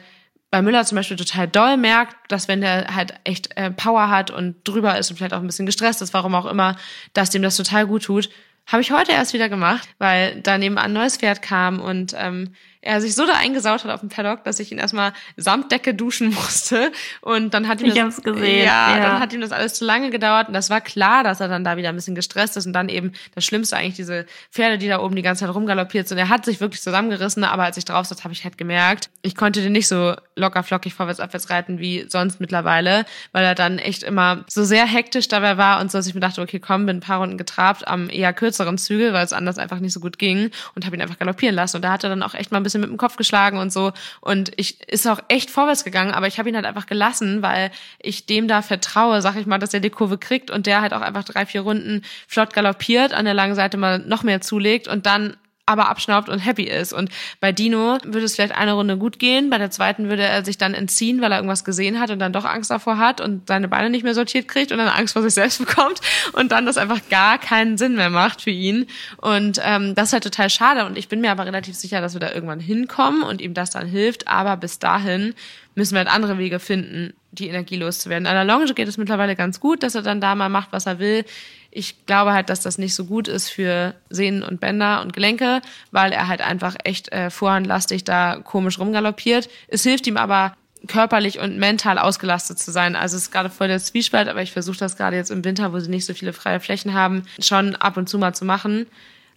[0.52, 4.32] bei Müller zum Beispiel total doll merkt, dass wenn der halt echt äh, Power hat
[4.32, 6.78] und drüber ist und vielleicht auch ein bisschen gestresst ist, warum auch immer,
[7.14, 8.30] dass dem das total gut tut.
[8.68, 12.54] Habe ich heute erst wieder gemacht, weil da nebenan ein neues Pferd kam und ähm,
[12.86, 15.94] er sich so da eingesaut hat auf dem Paddock, dass ich ihn erstmal samt Decke
[15.94, 16.92] duschen musste.
[17.22, 18.66] Und dann hat ihm das, ich hab's gesehen.
[18.66, 20.48] Ja, ja, dann hat ihm das alles zu lange gedauert.
[20.48, 22.66] Und das war klar, dass er dann da wieder ein bisschen gestresst ist.
[22.66, 26.08] Und dann eben das Schlimmste eigentlich diese Pferde, die da oben die ganze Zeit rumgaloppiert
[26.08, 26.18] sind.
[26.18, 29.36] Er hat sich wirklich zusammengerissen, aber als ich drauf saß, habe ich halt gemerkt, ich
[29.36, 33.80] konnte den nicht so locker flockig vorwärts, abwärts reiten wie sonst mittlerweile, weil er dann
[33.80, 36.86] echt immer so sehr hektisch dabei war und so, dass ich mir dachte, okay, komm,
[36.86, 40.00] bin ein paar Runden getrabt am eher kürzeren Zügel, weil es anders einfach nicht so
[40.00, 41.78] gut ging und habe ihn einfach galoppieren lassen.
[41.78, 43.72] Und da hat er dann auch echt mal ein bisschen mit dem Kopf geschlagen und
[43.72, 43.92] so.
[44.22, 47.72] Und ich ist auch echt vorwärts gegangen, aber ich habe ihn halt einfach gelassen, weil
[48.00, 50.94] ich dem da vertraue, sag ich mal, dass er die Kurve kriegt und der halt
[50.94, 54.88] auch einfach drei, vier Runden flott galoppiert, an der langen Seite mal noch mehr zulegt
[54.88, 56.94] und dann aber abschnaubt und happy ist.
[56.94, 60.46] Und bei Dino würde es vielleicht eine Runde gut gehen, bei der zweiten würde er
[60.46, 63.48] sich dann entziehen, weil er irgendwas gesehen hat und dann doch Angst davor hat und
[63.48, 66.02] seine Beine nicht mehr sortiert kriegt und dann Angst vor sich selbst bekommt
[66.34, 68.86] und dann das einfach gar keinen Sinn mehr macht für ihn.
[69.18, 70.86] Und ähm, das ist halt total schade.
[70.86, 73.72] Und ich bin mir aber relativ sicher, dass wir da irgendwann hinkommen und ihm das
[73.72, 74.28] dann hilft.
[74.28, 75.34] Aber bis dahin
[75.74, 78.28] müssen wir halt andere Wege finden, die Energie loszuwerden.
[78.28, 80.86] An der Longe geht es mittlerweile ganz gut, dass er dann da mal macht, was
[80.86, 81.26] er will.
[81.72, 85.62] Ich glaube halt, dass das nicht so gut ist für Sehnen und Bänder und Gelenke,
[85.92, 89.50] weil er halt einfach echt äh, vorhandlastig da komisch rumgaloppiert.
[89.68, 90.56] Es hilft ihm aber
[90.88, 92.96] körperlich und mental ausgelastet zu sein.
[92.96, 95.74] Also es ist gerade voll der Zwiespalt, aber ich versuche das gerade jetzt im Winter,
[95.74, 98.88] wo sie nicht so viele freie Flächen haben, schon ab und zu mal zu machen.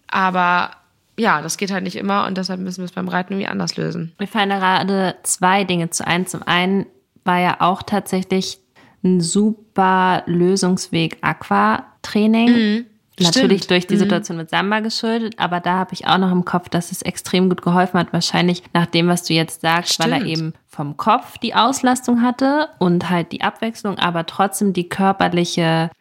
[0.07, 0.71] Aber
[1.17, 3.75] ja, das geht halt nicht immer und deshalb müssen wir es beim Reiten irgendwie anders
[3.75, 4.13] lösen.
[4.19, 6.25] Mir fallen gerade zwei Dinge zu ein.
[6.25, 6.85] Zum einen
[7.29, 8.57] war ja auch tatsächlich
[9.03, 12.49] ein super Lösungsweg Aquatraining.
[12.49, 12.85] Mhm.
[13.19, 13.69] Natürlich Stimmt.
[13.69, 13.99] durch die mhm.
[13.99, 14.41] Situation mhm.
[14.41, 17.61] mit Samba geschuldet, aber da habe ich auch noch im Kopf, dass es extrem gut
[17.61, 18.13] geholfen hat.
[18.13, 20.11] Wahrscheinlich nach dem, was du jetzt sagst, Stimmt.
[20.11, 24.89] weil er eben vom Kopf die Auslastung hatte und halt die Abwechslung, aber trotzdem die
[24.89, 25.91] körperliche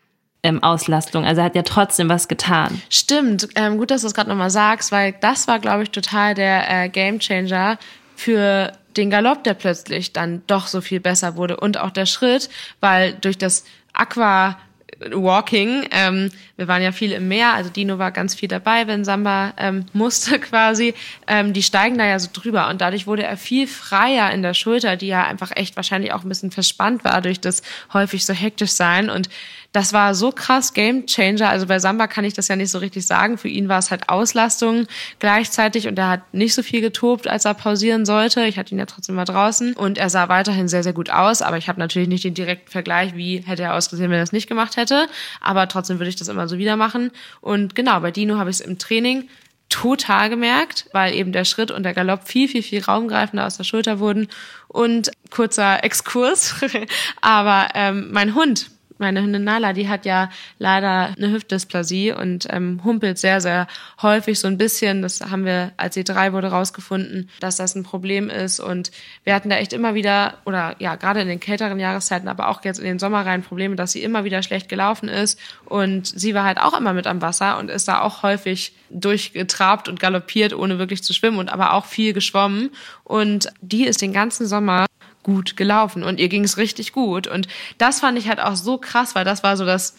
[0.42, 1.26] ähm, Auslastung.
[1.26, 2.80] Also er hat ja trotzdem was getan.
[2.88, 6.34] Stimmt, ähm, gut, dass du es gerade nochmal sagst, weil das war, glaube ich, total
[6.34, 7.76] der äh, Gamechanger
[8.16, 12.50] für den Galopp, der plötzlich dann doch so viel besser wurde und auch der Schritt,
[12.80, 14.58] weil durch das Aqua
[15.00, 15.86] Walking.
[15.90, 19.54] Ähm, wir waren ja viel im Meer, also Dino war ganz viel dabei, wenn Samba
[19.56, 20.94] ähm, musste quasi.
[21.26, 24.54] Ähm, die steigen da ja so drüber und dadurch wurde er viel freier in der
[24.54, 28.32] Schulter, die ja einfach echt wahrscheinlich auch ein bisschen verspannt war durch das häufig so
[28.32, 29.28] hektisch sein und
[29.72, 31.50] das war so krass Game Changer.
[31.50, 33.36] Also bei Samba kann ich das ja nicht so richtig sagen.
[33.36, 34.86] Für ihn war es halt Auslastung
[35.18, 38.44] gleichzeitig und er hat nicht so viel getobt, als er pausieren sollte.
[38.46, 41.42] Ich hatte ihn ja trotzdem mal draußen und er sah weiterhin sehr, sehr gut aus.
[41.42, 44.32] Aber ich habe natürlich nicht den direkten Vergleich, wie hätte er ausgesehen, wenn er es
[44.32, 45.06] nicht gemacht hätte.
[45.40, 47.10] Aber trotzdem würde ich das immer so wieder machen.
[47.42, 49.28] Und genau, bei Dino habe ich es im Training
[49.68, 53.64] total gemerkt, weil eben der Schritt und der Galopp viel, viel, viel raumgreifender aus der
[53.64, 54.28] Schulter wurden.
[54.66, 56.54] Und kurzer Exkurs,
[57.20, 62.80] aber ähm, mein Hund meine Hündin Nala, die hat ja leider eine Hüftdysplasie und ähm,
[62.84, 63.66] humpelt sehr, sehr
[64.02, 65.02] häufig so ein bisschen.
[65.02, 68.60] Das haben wir, als sie drei wurde, rausgefunden, dass das ein Problem ist.
[68.60, 68.90] Und
[69.24, 72.64] wir hatten da echt immer wieder, oder ja, gerade in den kälteren Jahreszeiten, aber auch
[72.64, 75.38] jetzt in den Sommerreihen Probleme, dass sie immer wieder schlecht gelaufen ist.
[75.64, 79.88] Und sie war halt auch immer mit am Wasser und ist da auch häufig durchgetrabt
[79.88, 82.70] und galoppiert, ohne wirklich zu schwimmen und aber auch viel geschwommen.
[83.04, 84.86] Und die ist den ganzen Sommer
[85.28, 87.26] gut gelaufen und ihr ging es richtig gut.
[87.26, 89.94] Und das fand ich halt auch so krass, weil das war so das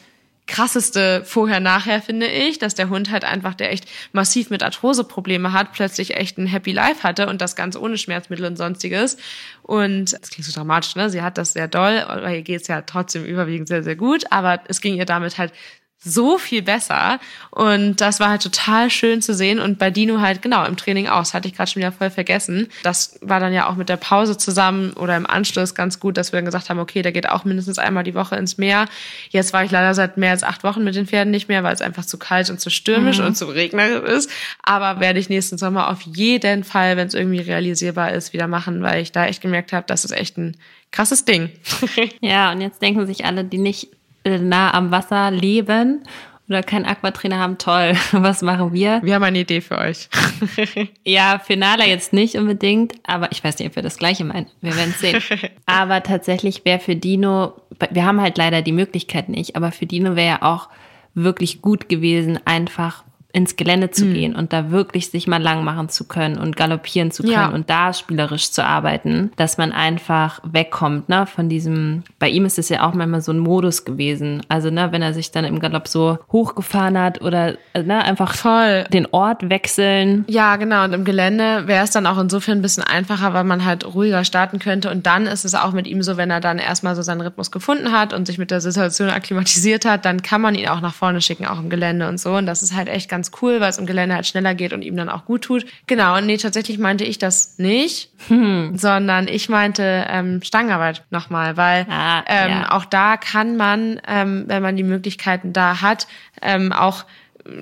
[0.47, 5.73] krasseste vorher-nachher, finde ich, dass der Hund halt einfach, der echt massiv mit Arthrose-Probleme hat,
[5.73, 9.17] plötzlich echt ein Happy Life hatte und das ganz ohne Schmerzmittel und sonstiges.
[9.61, 11.11] Und das klingt so dramatisch, ne?
[11.11, 14.23] Sie hat das sehr doll, aber ihr geht es ja trotzdem überwiegend sehr, sehr gut,
[14.31, 15.53] aber es ging ihr damit halt
[16.01, 17.19] so viel besser.
[17.51, 19.59] Und das war halt total schön zu sehen.
[19.59, 21.19] Und bei Dino halt, genau, im Training auch.
[21.19, 22.69] Das hatte ich gerade schon wieder voll vergessen.
[22.83, 26.31] Das war dann ja auch mit der Pause zusammen oder im Anschluss ganz gut, dass
[26.31, 28.85] wir dann gesagt haben, okay, der geht auch mindestens einmal die Woche ins Meer.
[29.29, 31.73] Jetzt war ich leider seit mehr als acht Wochen mit den Pferden nicht mehr, weil
[31.73, 33.25] es einfach zu kalt und zu stürmisch mhm.
[33.25, 34.31] und zu regnerisch ist.
[34.63, 38.81] Aber werde ich nächsten Sommer auf jeden Fall, wenn es irgendwie realisierbar ist, wieder machen,
[38.81, 40.55] weil ich da echt gemerkt habe, das ist echt ein
[40.91, 41.49] krasses Ding.
[42.21, 43.89] ja, und jetzt denken sich alle, die nicht
[44.25, 46.03] nah am Wasser leben
[46.49, 47.93] oder keinen Aquatrainer haben, toll.
[48.11, 49.01] Was machen wir?
[49.03, 50.09] Wir haben eine Idee für euch.
[51.05, 54.47] ja, Finale jetzt nicht unbedingt, aber ich weiß nicht, ob wir das gleiche meinen.
[54.61, 55.21] Wir werden es sehen.
[55.65, 57.53] aber tatsächlich wäre für Dino,
[57.91, 60.69] wir haben halt leider die Möglichkeit nicht, aber für Dino wäre ja auch
[61.13, 64.13] wirklich gut gewesen, einfach ins Gelände zu mhm.
[64.13, 67.49] gehen und da wirklich sich mal lang machen zu können und galoppieren zu können ja.
[67.49, 72.59] und da spielerisch zu arbeiten, dass man einfach wegkommt, ne, von diesem, bei ihm ist
[72.59, 74.41] es ja auch manchmal so ein Modus gewesen.
[74.49, 78.85] Also, ne, wenn er sich dann im Galopp so hochgefahren hat oder, ne, einfach Voll.
[78.91, 80.25] den Ort wechseln.
[80.27, 80.83] Ja, genau.
[80.83, 84.23] Und im Gelände wäre es dann auch insofern ein bisschen einfacher, weil man halt ruhiger
[84.23, 84.89] starten könnte.
[84.91, 87.51] Und dann ist es auch mit ihm so, wenn er dann erstmal so seinen Rhythmus
[87.51, 90.93] gefunden hat und sich mit der Situation akklimatisiert hat, dann kann man ihn auch nach
[90.93, 92.35] vorne schicken, auch im Gelände und so.
[92.35, 94.73] Und das ist halt echt ganz ganz cool, weil es im Gelände halt schneller geht
[94.73, 95.65] und ihm dann auch gut tut.
[95.87, 98.77] Genau, und nee, tatsächlich meinte ich das nicht, hm.
[98.77, 102.71] sondern ich meinte ähm, Stangenarbeit nochmal, weil ah, ähm, ja.
[102.71, 106.07] auch da kann man, ähm, wenn man die Möglichkeiten da hat,
[106.41, 107.05] ähm, auch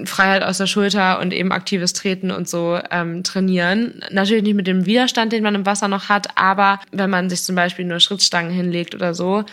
[0.06, 4.04] Freiheit aus der Schulter und eben aktives Treten und so ähm, trainieren.
[4.12, 7.44] Natürlich nicht mit dem Widerstand, den man im Wasser noch hat, aber wenn man sich
[7.44, 9.46] zum Beispiel nur Schrittstangen hinlegt oder so,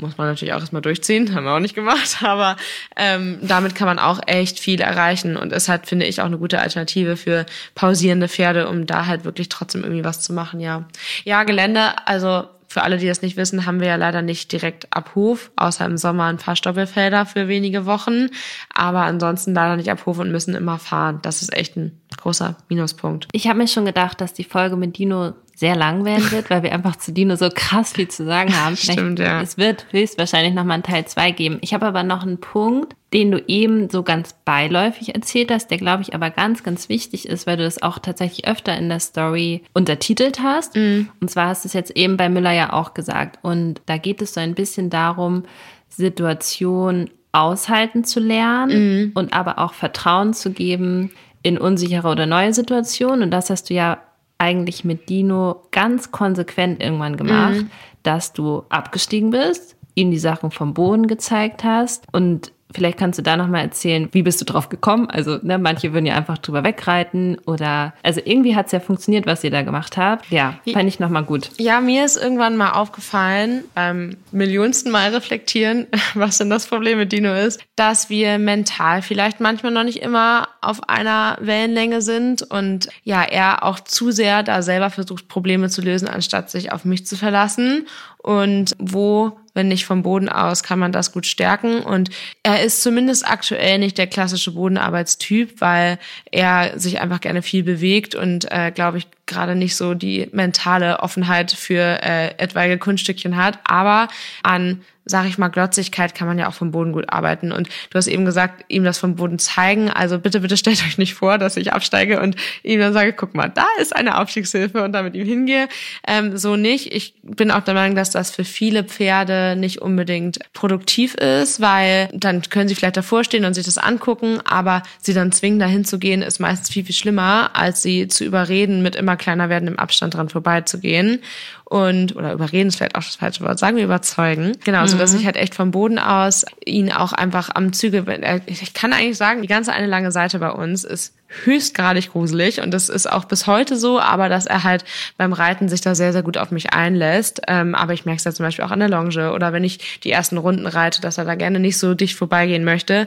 [0.00, 2.56] muss man natürlich auch erstmal durchziehen, haben wir auch nicht gemacht, aber
[2.96, 6.38] ähm, damit kann man auch echt viel erreichen und ist halt, finde ich, auch eine
[6.38, 10.84] gute Alternative für pausierende Pferde, um da halt wirklich trotzdem irgendwie was zu machen, ja.
[11.24, 14.94] Ja, Gelände, also für alle, die das nicht wissen, haben wir ja leider nicht direkt
[14.94, 18.28] ab Hof, außer im Sommer ein paar Stoppelfelder für wenige Wochen,
[18.74, 21.18] aber ansonsten leider nicht ab Hof und müssen immer fahren.
[21.22, 23.26] Das ist echt ein großer Minuspunkt.
[23.32, 26.62] Ich habe mir schon gedacht, dass die Folge mit Dino sehr lang werden wird, weil
[26.62, 28.76] wir einfach zu Dino so krass viel zu sagen haben.
[28.76, 29.42] Vielleicht, Stimmt, ja.
[29.42, 31.58] Es wird höchstwahrscheinlich nochmal einen Teil zwei geben.
[31.62, 35.78] Ich habe aber noch einen Punkt, den du eben so ganz beiläufig erzählt hast, der
[35.78, 39.00] glaube ich aber ganz, ganz wichtig ist, weil du das auch tatsächlich öfter in der
[39.00, 40.76] Story untertitelt hast.
[40.76, 41.08] Mhm.
[41.20, 43.40] Und zwar hast du es jetzt eben bei Müller ja auch gesagt.
[43.42, 45.42] Und da geht es so ein bisschen darum,
[45.88, 49.12] Situationen aushalten zu lernen mhm.
[49.14, 51.10] und aber auch Vertrauen zu geben
[51.42, 53.22] in unsichere oder neue Situationen.
[53.22, 53.98] Und das hast du ja
[54.38, 57.70] eigentlich mit Dino ganz konsequent irgendwann gemacht, mhm.
[58.02, 63.22] dass du abgestiegen bist, ihm die Sachen vom Boden gezeigt hast und Vielleicht kannst du
[63.22, 65.08] da nochmal erzählen, wie bist du drauf gekommen?
[65.08, 69.26] Also, ne, manche würden ja einfach drüber wegreiten oder, also irgendwie hat es ja funktioniert,
[69.26, 70.30] was ihr da gemacht habt.
[70.30, 71.50] Ja, fand ich nochmal gut.
[71.58, 77.12] Ja, mir ist irgendwann mal aufgefallen, beim millionsten Mal reflektieren, was denn das Problem mit
[77.12, 82.88] Dino ist, dass wir mental vielleicht manchmal noch nicht immer auf einer Wellenlänge sind und
[83.02, 87.06] ja, er auch zu sehr da selber versucht, Probleme zu lösen, anstatt sich auf mich
[87.06, 87.86] zu verlassen.
[88.22, 91.80] Und wo wenn nicht vom Boden aus, kann man das gut stärken.
[91.80, 92.10] Und
[92.44, 95.98] er ist zumindest aktuell nicht der klassische Bodenarbeitstyp, weil
[96.30, 101.00] er sich einfach gerne viel bewegt und, äh, glaube ich, gerade nicht so die mentale
[101.00, 103.58] Offenheit für äh, etwaige Kunststückchen hat.
[103.64, 104.08] Aber
[104.44, 107.50] an sag ich mal, Glotzigkeit kann man ja auch vom Boden gut arbeiten.
[107.50, 109.90] Und du hast eben gesagt, ihm das vom Boden zeigen.
[109.90, 113.34] Also bitte, bitte stellt euch nicht vor, dass ich absteige und ihm dann sage, guck
[113.34, 115.68] mal, da ist eine Aufstiegshilfe und da mit ihm hingehe.
[116.06, 116.94] Ähm, so nicht.
[116.94, 122.08] Ich bin auch der Meinung, dass das für viele Pferde nicht unbedingt produktiv ist, weil
[122.12, 125.84] dann können sie vielleicht davor stehen und sich das angucken, aber sie dann zwingen, dahin
[125.84, 129.78] zu gehen, ist meistens viel, viel schlimmer, als sie zu überreden, mit immer kleiner werdendem
[129.78, 131.20] Abstand dran vorbeizugehen
[131.68, 134.52] und oder überreden ist vielleicht auch das falsche Wort, sagen wir überzeugen.
[134.64, 134.88] Genau, mhm.
[134.88, 135.20] so dass mhm.
[135.20, 138.24] ich halt echt vom Boden aus ihn auch einfach am Zügel bin.
[138.46, 141.12] Ich kann eigentlich sagen, die ganze eine lange Seite bei uns ist
[141.44, 144.82] höchstgradig gruselig und das ist auch bis heute so, aber dass er halt
[145.18, 147.42] beim Reiten sich da sehr, sehr gut auf mich einlässt.
[147.48, 150.00] Ähm, aber ich merke es ja zum Beispiel auch an der Longe oder wenn ich
[150.00, 153.06] die ersten Runden reite, dass er da gerne nicht so dicht vorbeigehen möchte.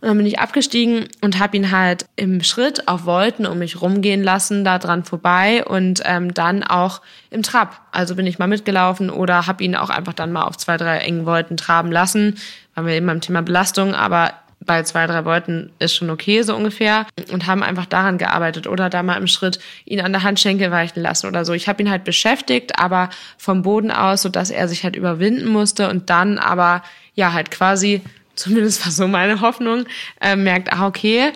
[0.00, 3.80] Und dann bin ich abgestiegen und habe ihn halt im Schritt auf Wolten um mich
[3.80, 7.80] rumgehen lassen, da dran vorbei und ähm, dann auch im Trab.
[7.92, 10.98] Also bin ich mal mitgelaufen oder habe ihn auch einfach dann mal auf zwei, drei
[10.98, 12.36] engen Wolten traben lassen.
[12.74, 14.34] Waren wir eben beim Thema Belastung, aber
[14.66, 17.06] bei zwei, drei Wolten ist schon okay, so ungefähr.
[17.32, 21.02] Und haben einfach daran gearbeitet oder da mal im Schritt ihn an der Handschenkel weichen
[21.02, 21.52] lassen oder so.
[21.52, 25.46] Ich habe ihn halt beschäftigt, aber vom Boden aus, so dass er sich halt überwinden
[25.46, 26.82] musste und dann aber
[27.14, 28.02] ja halt quasi
[28.36, 29.84] zumindest war so meine Hoffnung,
[30.20, 31.32] äh, merkt, ah, okay,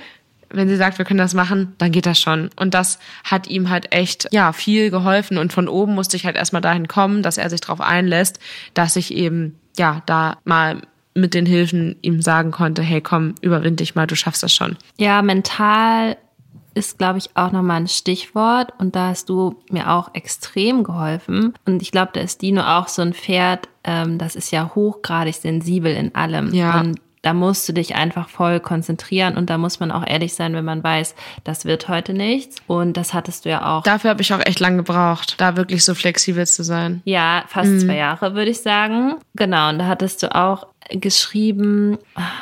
[0.53, 2.51] wenn sie sagt, wir können das machen, dann geht das schon.
[2.57, 5.39] Und das hat ihm halt echt, ja, viel geholfen.
[5.39, 8.41] Und von oben musste ich halt erstmal dahin kommen, dass er sich darauf einlässt,
[8.75, 10.83] dass ich eben, ja, da mal
[11.15, 14.77] mit den Hilfen ihm sagen konnte, hey, komm, überwind dich mal, du schaffst das schon.
[14.97, 16.17] Ja, mental
[16.75, 18.73] ist, glaube ich, auch nochmal ein Stichwort.
[18.79, 21.55] Und da hast du mir auch extrem geholfen.
[21.67, 25.35] Und ich glaube, da ist Dino auch so ein Pferd, ähm, das ist ja hochgradig
[25.35, 26.53] sensibel in allem.
[26.55, 26.81] Ja.
[26.81, 30.55] Und da musst du dich einfach voll konzentrieren und da muss man auch ehrlich sein,
[30.55, 31.15] wenn man weiß,
[31.45, 32.57] das wird heute nichts.
[32.67, 33.83] Und das hattest du ja auch.
[33.83, 37.03] Dafür habe ich auch echt lang gebraucht, da wirklich so flexibel zu sein.
[37.05, 37.81] Ja, fast mhm.
[37.81, 39.17] zwei Jahre, würde ich sagen.
[39.35, 41.99] Genau, und da hattest du auch geschrieben,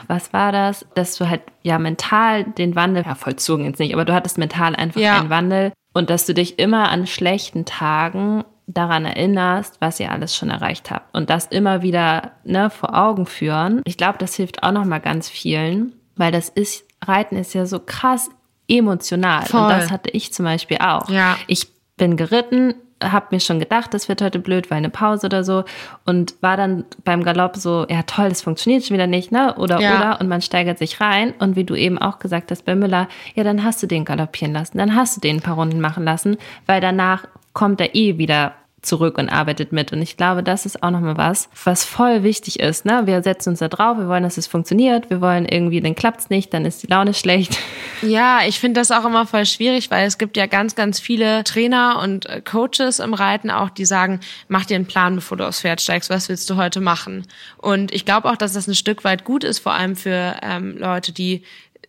[0.06, 4.04] was war das, dass du halt ja mental den Wandel, ja vollzogen jetzt nicht, aber
[4.04, 5.18] du hattest mental einfach ja.
[5.18, 10.36] einen Wandel und dass du dich immer an schlechten Tagen daran erinnerst, was ihr alles
[10.36, 13.80] schon erreicht habt und das immer wieder ne, vor Augen führen.
[13.84, 17.64] Ich glaube, das hilft auch noch mal ganz vielen, weil das ist Reiten ist ja
[17.64, 18.28] so krass
[18.68, 19.62] emotional Voll.
[19.62, 21.08] und das hatte ich zum Beispiel auch.
[21.08, 21.36] Ja.
[21.46, 25.44] Ich bin geritten, habe mir schon gedacht, das wird heute blöd, weil eine Pause oder
[25.44, 25.64] so
[26.04, 29.54] und war dann beim Galopp so, ja toll, das funktioniert schon wieder nicht, ne?
[29.56, 29.96] Oder ja.
[29.96, 33.08] oder und man steigert sich rein und wie du eben auch gesagt hast bei Müller,
[33.34, 36.04] ja dann hast du den galoppieren lassen, dann hast du den ein paar Runden machen
[36.04, 39.92] lassen, weil danach kommt er eh wieder zurück und arbeitet mit.
[39.92, 42.84] Und ich glaube, das ist auch nochmal was, was voll wichtig ist.
[42.84, 43.02] Ne?
[43.06, 46.30] Wir setzen uns da drauf, wir wollen, dass es funktioniert, wir wollen irgendwie, dann klappt's
[46.30, 47.58] nicht, dann ist die Laune schlecht.
[48.00, 51.42] Ja, ich finde das auch immer voll schwierig, weil es gibt ja ganz, ganz viele
[51.42, 55.44] Trainer und äh, Coaches im Reiten auch, die sagen, mach dir einen Plan, bevor du
[55.44, 57.26] aufs Pferd steigst, was willst du heute machen?
[57.56, 60.78] Und ich glaube auch, dass das ein Stück weit gut ist, vor allem für ähm,
[60.78, 61.42] Leute, die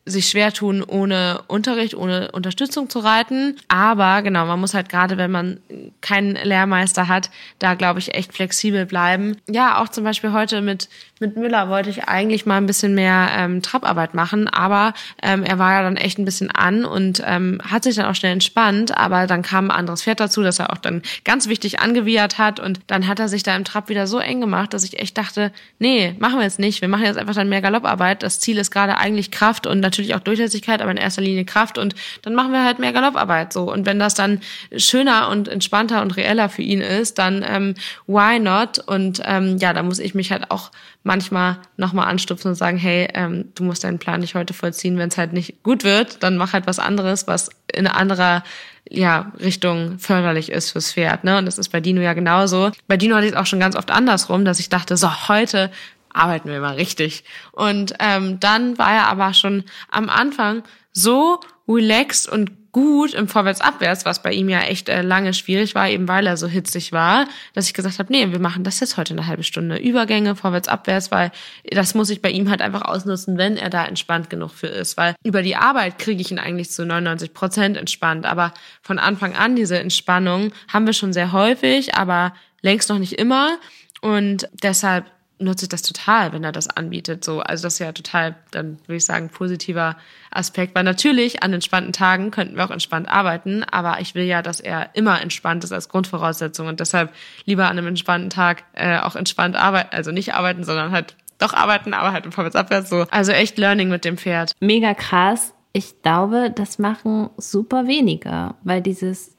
[0.10, 3.58] sich schwer tun, ohne Unterricht, ohne Unterstützung zu reiten.
[3.68, 5.60] Aber genau, man muss halt gerade, wenn man
[6.02, 7.30] keinen Lehrmeister hat,
[7.60, 9.38] da glaube ich echt flexibel bleiben.
[9.48, 10.90] Ja, auch zum Beispiel heute mit
[11.20, 15.60] mit Müller wollte ich eigentlich mal ein bisschen mehr ähm, Trabarbeit machen, aber ähm, er
[15.60, 18.98] war ja dann echt ein bisschen an und ähm, hat sich dann auch schnell entspannt,
[18.98, 22.60] aber dann kam ein anderes Pferd dazu, das er auch dann ganz wichtig angewiehert hat
[22.60, 25.18] und dann hat er sich da im Trab wieder so eng gemacht, dass ich echt
[25.18, 28.24] dachte, nee, machen wir jetzt nicht, wir machen jetzt einfach dann mehr Galopparbeit.
[28.24, 31.78] Das Ziel ist gerade eigentlich Kraft und natürlich auch Durchlässigkeit, aber in erster Linie Kraft
[31.78, 33.72] und dann machen wir halt mehr Galopparbeit so.
[33.72, 34.42] Und wenn das dann
[34.76, 37.76] schöner und entspannter und reeller für ihn ist, dann ähm,
[38.08, 38.80] why not?
[38.80, 40.72] Und ähm, ja, da muss ich mich halt auch
[41.10, 45.10] manchmal nochmal anstupsen und sagen, hey, ähm, du musst deinen Plan nicht heute vollziehen, wenn
[45.10, 48.44] es halt nicht gut wird, dann mach halt was anderes, was in anderer
[48.88, 51.24] ja, Richtung förderlich ist fürs Pferd.
[51.24, 51.40] Ne?
[51.40, 52.72] Und das ist bei Dino ja genauso.
[52.88, 55.72] Bei Dino hatte ich es auch schon ganz oft andersrum, dass ich dachte, so heute
[56.14, 57.24] arbeiten wir mal richtig.
[57.54, 60.62] Und ähm, dann war er aber schon am Anfang
[60.94, 65.90] so relaxed und gut im Vorwärts-Abwärts, was bei ihm ja echt äh, lange schwierig war,
[65.90, 68.98] eben weil er so hitzig war, dass ich gesagt habe, nee, wir machen das jetzt
[68.98, 69.78] heute eine halbe Stunde.
[69.78, 71.32] Übergänge, Vorwärts-Abwärts, weil
[71.70, 74.98] das muss ich bei ihm halt einfach ausnutzen, wenn er da entspannt genug für ist.
[74.98, 78.26] Weil über die Arbeit kriege ich ihn eigentlich zu 99 Prozent entspannt.
[78.26, 83.14] Aber von Anfang an, diese Entspannung haben wir schon sehr häufig, aber längst noch nicht
[83.14, 83.58] immer.
[84.02, 85.06] Und deshalb
[85.40, 87.24] nutze ich das total, wenn er das anbietet.
[87.24, 89.96] So, also das ist ja total, dann würde ich sagen, positiver
[90.32, 90.76] Aspekt.
[90.76, 94.60] Weil natürlich an entspannten Tagen könnten wir auch entspannt arbeiten, aber ich will ja, dass
[94.60, 97.14] er immer entspannt ist als Grundvoraussetzung und deshalb
[97.46, 101.54] lieber an einem entspannten Tag äh, auch entspannt arbeiten, also nicht arbeiten, sondern halt doch
[101.54, 103.06] arbeiten, aber halt im Vorwärts abwärts so.
[103.10, 104.54] Also echt Learning mit dem Pferd.
[104.60, 105.54] Mega krass.
[105.72, 109.38] Ich glaube, das machen super wenige, weil dieses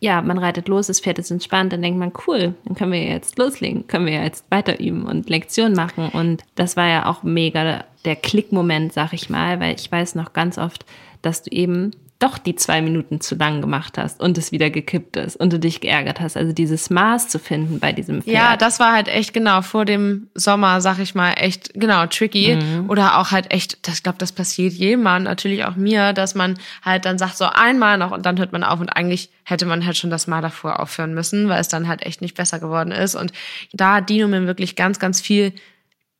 [0.00, 3.02] ja, man reitet los, das Pferd ist entspannt, dann denkt man, cool, dann können wir
[3.02, 6.08] jetzt loslegen, können wir jetzt weiter üben und Lektion machen.
[6.08, 10.32] Und das war ja auch mega der Klickmoment, sag ich mal, weil ich weiß noch
[10.32, 10.84] ganz oft,
[11.22, 15.16] dass du eben doch die zwei Minuten zu lang gemacht hast und es wieder gekippt
[15.16, 16.36] ist und du dich geärgert hast.
[16.36, 18.34] Also dieses Maß zu finden bei diesem Pferd.
[18.34, 22.56] Ja, das war halt echt genau vor dem Sommer, sag ich mal, echt genau tricky
[22.56, 22.88] mhm.
[22.88, 26.56] oder auch halt echt, das glaube, das passiert jedem Mann, natürlich auch mir, dass man
[26.82, 29.84] halt dann sagt so einmal noch und dann hört man auf und eigentlich hätte man
[29.84, 32.92] halt schon das Mal davor aufhören müssen, weil es dann halt echt nicht besser geworden
[32.92, 33.32] ist und
[33.72, 35.52] da hat Dino mir wirklich ganz, ganz viel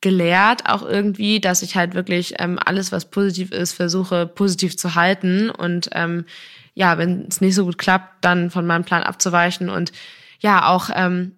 [0.01, 4.95] gelehrt, auch irgendwie, dass ich halt wirklich ähm, alles, was positiv ist, versuche positiv zu
[4.95, 5.49] halten.
[5.49, 6.25] Und ähm,
[6.73, 9.69] ja, wenn es nicht so gut klappt, dann von meinem Plan abzuweichen.
[9.69, 9.91] Und
[10.39, 11.33] ja, auch ähm,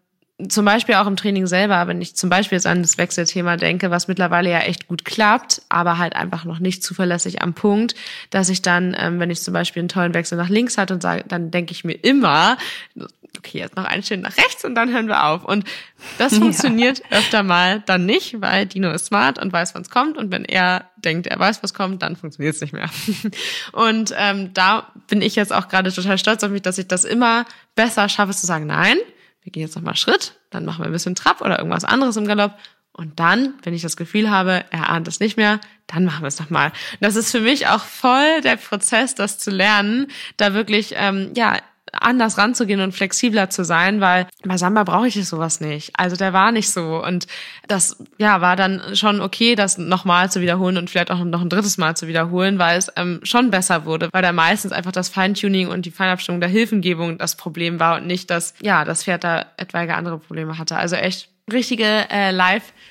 [0.50, 3.90] zum Beispiel auch im Training selber, wenn ich zum Beispiel jetzt an das Wechselthema denke,
[3.90, 7.96] was mittlerweile ja echt gut klappt, aber halt einfach noch nicht zuverlässig am Punkt,
[8.30, 11.02] dass ich dann, ähm, wenn ich zum Beispiel einen tollen Wechsel nach links hatte und
[11.02, 12.58] sage, dann denke ich mir immer,
[13.38, 15.44] okay, jetzt noch einen schön nach rechts und dann hören wir auf.
[15.44, 15.66] Und
[16.18, 17.18] das funktioniert ja.
[17.18, 20.18] öfter mal dann nicht, weil Dino ist smart und weiß, wann es kommt.
[20.18, 22.90] Und wenn er denkt, er weiß, was kommt, dann funktioniert es nicht mehr.
[23.72, 27.04] Und ähm, da bin ich jetzt auch gerade total stolz auf mich, dass ich das
[27.04, 28.98] immer besser schaffe zu sagen, nein,
[29.44, 32.28] wir gehen jetzt nochmal Schritt, dann machen wir ein bisschen Trab oder irgendwas anderes im
[32.28, 32.58] Galopp.
[32.92, 36.30] Und dann, wenn ich das Gefühl habe, er ahnt es nicht mehr, dann machen wir
[36.30, 36.72] es nochmal.
[37.00, 41.58] Das ist für mich auch voll der Prozess, das zu lernen, da wirklich ähm, ja
[42.02, 45.92] anders ranzugehen und flexibler zu sein, weil bei Samba brauche ich sowas nicht.
[45.98, 47.28] Also der war nicht so und
[47.68, 51.50] das ja war dann schon okay, das nochmal zu wiederholen und vielleicht auch noch ein
[51.50, 55.10] drittes Mal zu wiederholen, weil es ähm, schon besser wurde, weil da meistens einfach das
[55.10, 59.24] Feintuning und die Feinabstimmung der Hilfengebung das Problem war und nicht, dass ja das Pferd
[59.24, 60.78] da etwaige andere Probleme hatte.
[60.78, 62.32] Also echt richtige äh,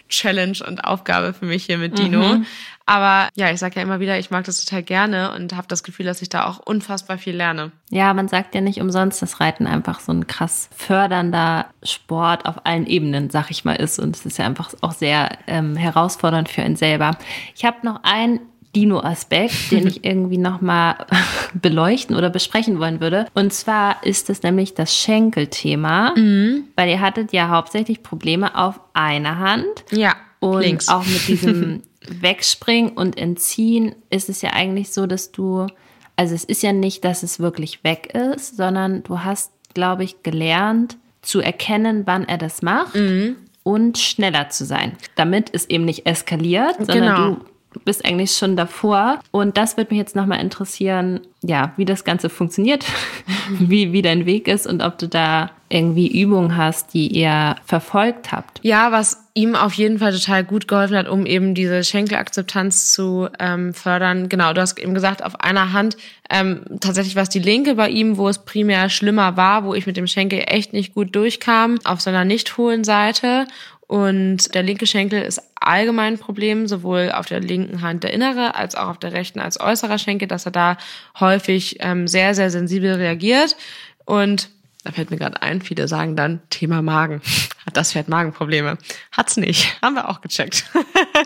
[0.07, 2.21] Live-Challenge und Aufgabe für mich hier mit Dino.
[2.21, 2.47] Mhm.
[2.89, 5.83] Aber ja, ich sage ja immer wieder, ich mag das total gerne und habe das
[5.83, 7.73] Gefühl, dass ich da auch unfassbar viel lerne.
[7.91, 12.65] Ja, man sagt ja nicht umsonst, dass Reiten einfach so ein krass fördernder Sport auf
[12.65, 13.99] allen Ebenen, sag ich mal, ist.
[13.99, 17.19] Und es ist ja einfach auch sehr ähm, herausfordernd für einen selber.
[17.57, 18.41] Ich habe noch einen
[18.77, 21.07] Dino-Aspekt, den ich irgendwie nochmal
[21.55, 23.27] beleuchten oder besprechen wollen würde.
[23.35, 26.65] Und zwar ist es nämlich das Schenkelthema, mhm.
[26.77, 29.85] weil ihr hattet ja hauptsächlich Probleme auf einer Hand.
[29.91, 30.15] Ja.
[30.39, 30.89] Und links.
[30.89, 35.67] auch mit diesem Wegspringen und Entziehen ist es ja eigentlich so, dass du,
[36.15, 40.23] also es ist ja nicht, dass es wirklich weg ist, sondern du hast, glaube ich,
[40.23, 43.37] gelernt zu erkennen, wann er das macht mhm.
[43.63, 47.31] und schneller zu sein, damit es eben nicht eskaliert, sondern genau.
[47.31, 47.45] du
[47.85, 49.21] bist eigentlich schon davor.
[49.31, 52.85] Und das wird mich jetzt nochmal interessieren, ja, wie das Ganze funktioniert,
[53.59, 58.31] wie, wie dein Weg ist und ob du da irgendwie Übungen hast, die ihr verfolgt
[58.31, 58.61] habt.
[58.63, 63.29] Ja, was ihm auf jeden Fall total gut geholfen hat, um eben diese Schenkelakzeptanz zu
[63.41, 64.29] ähm, fördern.
[64.29, 65.97] Genau, du hast eben gesagt, auf einer Hand,
[66.31, 69.87] ähm, tatsächlich war es die linke bei ihm, wo es primär schlimmer war, wo ich
[69.87, 73.47] mit dem Schenkel echt nicht gut durchkam, auf seiner nicht hohlen Seite.
[73.87, 78.55] Und der linke Schenkel ist allgemein ein Problem, sowohl auf der linken Hand der innere
[78.57, 80.77] als auch auf der rechten als äußerer Schenkel, dass er da
[81.21, 83.57] häufig ähm, sehr, sehr sensibel reagiert.
[84.05, 84.51] Und
[84.87, 87.21] da fällt mir gerade ein, viele sagen dann Thema Magen.
[87.67, 88.79] Hat das Pferd Magenprobleme?
[89.11, 89.81] Hat's nicht.
[89.83, 90.65] Haben wir auch gecheckt.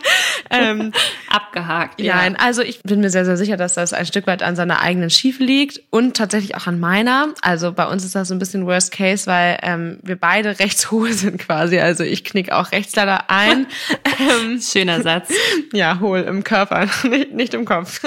[0.59, 0.91] ähm,
[1.29, 2.01] Abgehakt.
[2.01, 4.55] Ja, nein, also ich bin mir sehr, sehr sicher, dass das ein Stück weit an
[4.55, 7.29] seiner eigenen Schiefe liegt und tatsächlich auch an meiner.
[7.41, 10.91] Also bei uns ist das so ein bisschen Worst Case, weil ähm, wir beide rechts
[10.91, 11.79] hohl sind quasi.
[11.79, 13.67] Also ich knick auch rechts leider ein.
[14.19, 15.29] ähm, Schöner Satz.
[15.73, 18.01] Ja, hohl im Körper, nicht, nicht im Kopf.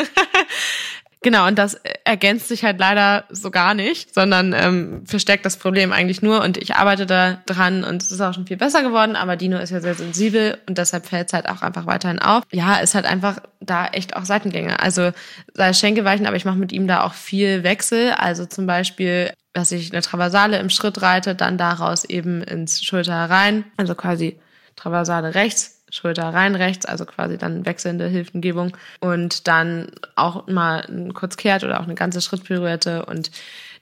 [1.24, 5.90] Genau, und das ergänzt sich halt leider so gar nicht, sondern ähm, verstärkt das Problem
[5.90, 6.42] eigentlich nur.
[6.42, 9.56] Und ich arbeite da dran und es ist auch schon viel besser geworden, aber Dino
[9.56, 12.42] ist ja sehr sensibel und deshalb fällt es halt auch einfach weiterhin auf.
[12.52, 14.80] Ja, ist halt einfach da echt auch Seitengänge.
[14.80, 15.12] Also
[15.54, 18.10] sei es Schenkelweichen, aber ich mache mit ihm da auch viel Wechsel.
[18.10, 23.14] Also zum Beispiel, dass ich eine Traversale im Schritt reite, dann daraus eben ins Schulter
[23.14, 24.38] herein, also quasi
[24.76, 28.76] Traversale rechts, Schulter rein rechts, also quasi dann wechselnde Hilfengebung.
[29.00, 29.86] Und dann
[30.16, 30.84] auch mal
[31.14, 33.04] kurz kehrt oder auch eine ganze Schrittpirouette.
[33.04, 33.30] Und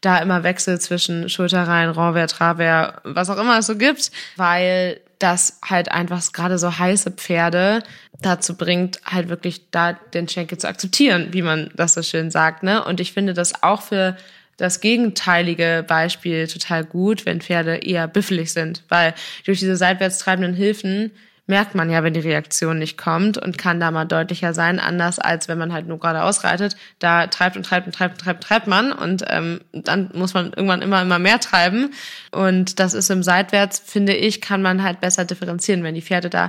[0.03, 5.01] da immer Wechsel zwischen Schulter rein, Renvers, Travers, was auch immer es so gibt, weil
[5.19, 7.83] das halt einfach gerade so heiße Pferde
[8.21, 12.63] dazu bringt, halt wirklich da den Schenkel zu akzeptieren, wie man das so schön sagt,
[12.63, 12.85] ne?
[12.85, 14.17] Und ich finde das auch für
[14.59, 20.55] das gegenteilige Beispiel total gut, wenn Pferde eher büffelig sind, weil durch diese seitwärts treibenden
[20.55, 21.13] Hilfen
[21.53, 25.19] merkt man ja, wenn die Reaktion nicht kommt und kann da mal deutlicher sein, anders
[25.19, 26.77] als wenn man halt nur gerade ausreitet.
[26.99, 30.47] Da treibt und treibt und treibt und treibt, treibt man und ähm, dann muss man
[30.47, 31.91] irgendwann immer, immer mehr treiben.
[32.31, 36.31] Und das ist im Seitwärts, finde ich, kann man halt besser differenzieren, wenn die Pferde
[36.31, 36.49] da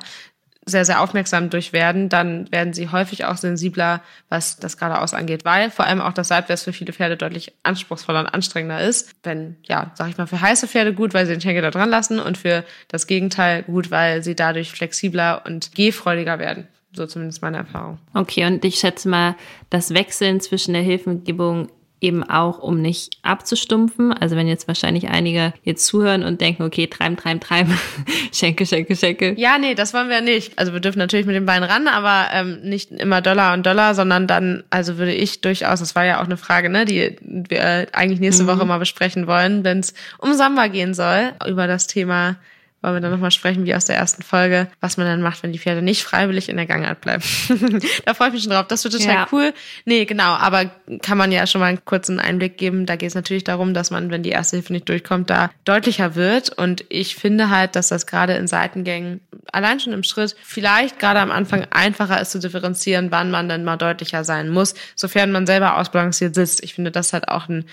[0.66, 5.46] sehr, sehr aufmerksam durch werden, dann werden sie häufig auch sensibler, was das geradeaus angeht,
[5.46, 9.14] weil vor allem auch das Seitwärts für viele Pferde deutlich anspruchsvoller und anstrengender ist.
[9.24, 11.90] Wenn, ja, sag ich mal, für heiße Pferde gut, weil sie den Schenkel da dran
[11.90, 16.68] lassen und für das Gegenteil gut, weil sie dadurch flexibler und gehfreudiger werden.
[16.96, 17.98] So zumindest meine Erfahrung.
[18.14, 19.36] Okay, und ich schätze mal,
[19.70, 21.70] das Wechseln zwischen der Hilfegebung
[22.04, 24.14] eben auch, um nicht abzustumpfen.
[24.14, 27.78] Also wenn jetzt wahrscheinlich einige jetzt zuhören und denken, okay, treiben, treiben, treiben,
[28.32, 29.34] schenke, schenke, schenke.
[29.38, 30.60] Ja, nee, das wollen wir nicht.
[30.60, 33.96] Also wir dürfen natürlich mit den Beinen ran, aber ähm, nicht immer Dollar und Dollar,
[33.96, 37.88] sondern dann, also würde ich durchaus, das war ja auch eine Frage, ne, die wir
[37.94, 38.48] eigentlich nächste mhm.
[38.48, 42.36] Woche mal besprechen wollen, wenn es um Samba gehen soll, über das Thema
[42.84, 45.54] wollen wir dann nochmal sprechen, wie aus der ersten Folge, was man dann macht, wenn
[45.54, 47.24] die Pferde nicht freiwillig in der Gangart bleiben.
[48.06, 48.68] da freue ich mich schon drauf.
[48.68, 49.28] Das wird total ja.
[49.32, 49.54] cool.
[49.86, 50.70] Nee, genau, aber
[51.02, 52.86] kann man ja schon mal einen kurzen Einblick geben.
[52.86, 56.16] Da geht es natürlich darum, dass man, wenn die erste Hilfe nicht durchkommt, da deutlicher
[56.16, 56.50] wird.
[56.50, 59.22] Und ich finde halt, dass das gerade in Seitengängen,
[59.52, 63.64] allein schon im Schritt, vielleicht gerade am Anfang einfacher ist zu differenzieren, wann man dann
[63.64, 66.64] mal deutlicher sein muss, sofern man selber ausbalanciert sitzt.
[66.64, 67.66] Ich finde, das halt auch ein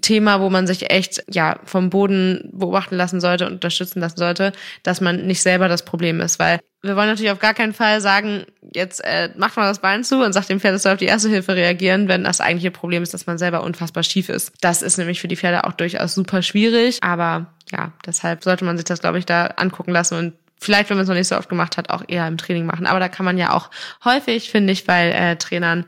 [0.00, 4.52] Thema, wo man sich echt ja vom Boden beobachten lassen sollte und unterstützen lassen sollte,
[4.82, 8.00] dass man nicht selber das Problem ist, weil wir wollen natürlich auf gar keinen Fall
[8.00, 10.98] sagen, jetzt äh, macht man das Bein zu und sagt dem Pferd, es soll auf
[10.98, 14.52] die erste Hilfe reagieren, wenn das eigentliche Problem ist, dass man selber unfassbar schief ist.
[14.60, 18.76] Das ist nämlich für die Pferde auch durchaus super schwierig, aber ja, deshalb sollte man
[18.76, 21.36] sich das, glaube ich, da angucken lassen und vielleicht, wenn man es noch nicht so
[21.36, 22.86] oft gemacht hat, auch eher im Training machen.
[22.86, 23.70] Aber da kann man ja auch
[24.04, 25.84] häufig, finde ich, bei äh, Trainern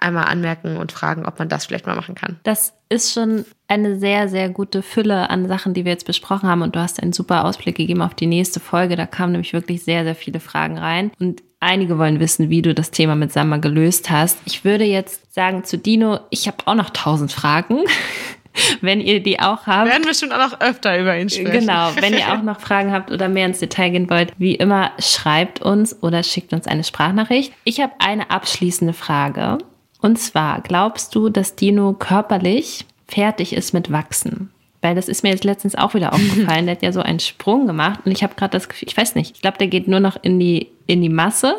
[0.00, 2.40] einmal anmerken und fragen, ob man das vielleicht mal machen kann.
[2.42, 6.62] Das ist schon eine sehr, sehr gute Fülle an Sachen, die wir jetzt besprochen haben.
[6.62, 8.96] Und du hast einen super Ausblick gegeben auf die nächste Folge.
[8.96, 11.12] Da kamen nämlich wirklich sehr, sehr viele Fragen rein.
[11.20, 14.38] Und einige wollen wissen, wie du das Thema mit Samba gelöst hast.
[14.46, 17.84] Ich würde jetzt sagen zu Dino, ich habe auch noch tausend Fragen.
[18.80, 19.90] wenn ihr die auch habt.
[19.90, 21.60] Werden wir schon auch noch öfter über ihn sprechen.
[21.60, 24.92] Genau, wenn ihr auch noch Fragen habt oder mehr ins Detail gehen wollt, wie immer,
[24.98, 27.52] schreibt uns oder schickt uns eine Sprachnachricht.
[27.64, 29.58] Ich habe eine abschließende Frage.
[30.00, 34.50] Und zwar, glaubst du, dass Dino körperlich fertig ist mit Wachsen?
[34.82, 36.66] Weil das ist mir jetzt letztens auch wieder aufgefallen.
[36.66, 39.14] der hat ja so einen Sprung gemacht und ich habe gerade das Gefühl, ich weiß
[39.14, 41.56] nicht, ich glaube, der geht nur noch in die, in die Masse,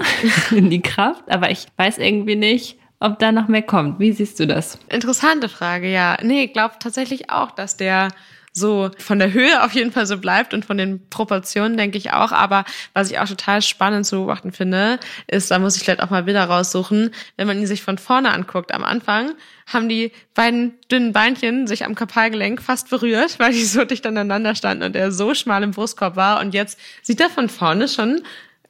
[0.51, 3.99] in die Kraft, aber ich weiß irgendwie nicht, ob da noch mehr kommt.
[3.99, 4.79] Wie siehst du das?
[4.87, 6.17] Interessante Frage, ja.
[6.21, 8.09] Nee, ich glaube tatsächlich auch, dass der
[8.53, 12.11] so von der Höhe auf jeden Fall so bleibt und von den Proportionen denke ich
[12.11, 12.31] auch.
[12.31, 16.09] Aber was ich auch total spannend zu beobachten finde, ist, da muss ich vielleicht auch
[16.09, 18.73] mal Bilder raussuchen, wenn man ihn sich von vorne anguckt.
[18.73, 19.31] Am Anfang
[19.67, 24.53] haben die beiden dünnen Beinchen sich am Kapalgelenk fast berührt, weil die so dicht aneinander
[24.53, 26.41] standen und er so schmal im Brustkorb war.
[26.41, 28.21] Und jetzt sieht er von vorne schon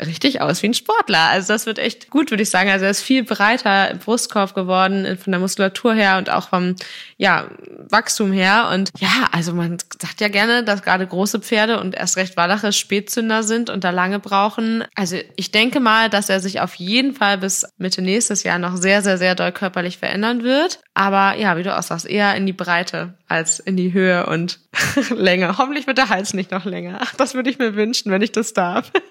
[0.01, 1.29] richtig aus wie ein Sportler.
[1.29, 2.69] Also das wird echt gut, würde ich sagen.
[2.69, 6.75] Also er ist viel breiter im Brustkorb geworden, von der Muskulatur her und auch vom
[7.17, 7.47] ja,
[7.89, 8.69] Wachstum her.
[8.73, 12.73] Und ja, also man sagt ja gerne, dass gerade große Pferde und erst recht Wallache
[12.73, 14.83] Spätzünder sind und da lange brauchen.
[14.95, 18.77] Also ich denke mal, dass er sich auf jeden Fall bis Mitte nächstes Jahr noch
[18.77, 20.79] sehr, sehr, sehr doll körperlich verändern wird.
[20.93, 24.59] Aber ja, wie du auch sagst, eher in die Breite als in die Höhe und
[25.15, 25.57] Länge.
[25.57, 26.99] Hoffentlich wird der Hals nicht noch länger.
[27.01, 28.91] Ach, das würde ich mir wünschen, wenn ich das darf.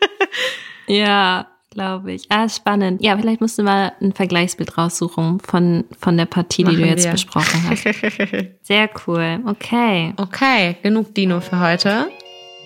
[0.87, 2.25] Ja, glaube ich.
[2.31, 3.03] Ah, spannend.
[3.03, 6.89] Ja, vielleicht musst du mal ein Vergleichsbild raussuchen von, von der Partie, Machen die du
[6.89, 7.13] jetzt wir.
[7.13, 7.85] besprochen hast.
[8.63, 9.41] Sehr cool.
[9.47, 10.13] Okay.
[10.17, 12.09] Okay, genug Dino für heute.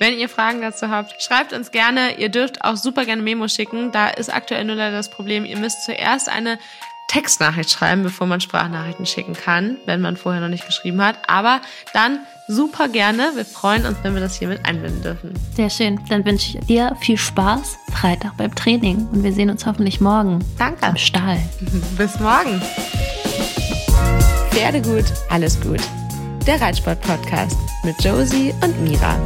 [0.01, 2.19] Wenn ihr Fragen dazu habt, schreibt uns gerne.
[2.19, 3.93] Ihr dürft auch super gerne Memo schicken.
[3.93, 6.59] Da ist aktuell nur leider das Problem, ihr müsst zuerst eine
[7.09, 11.19] Textnachricht schreiben, bevor man Sprachnachrichten schicken kann, wenn man vorher noch nicht geschrieben hat.
[11.29, 11.61] Aber
[11.93, 13.33] dann super gerne.
[13.35, 15.35] Wir freuen uns, wenn wir das hier mit einbinden dürfen.
[15.55, 16.01] Sehr schön.
[16.09, 20.45] Dann wünsche ich dir viel Spaß Freitag beim Training und wir sehen uns hoffentlich morgen.
[20.59, 20.83] Danke.
[20.83, 21.39] Am Stall.
[21.99, 22.61] Bis morgen.
[24.51, 25.81] Pferde gut, alles gut.
[26.47, 29.17] Der Reitsport-Podcast mit Josie und Mira.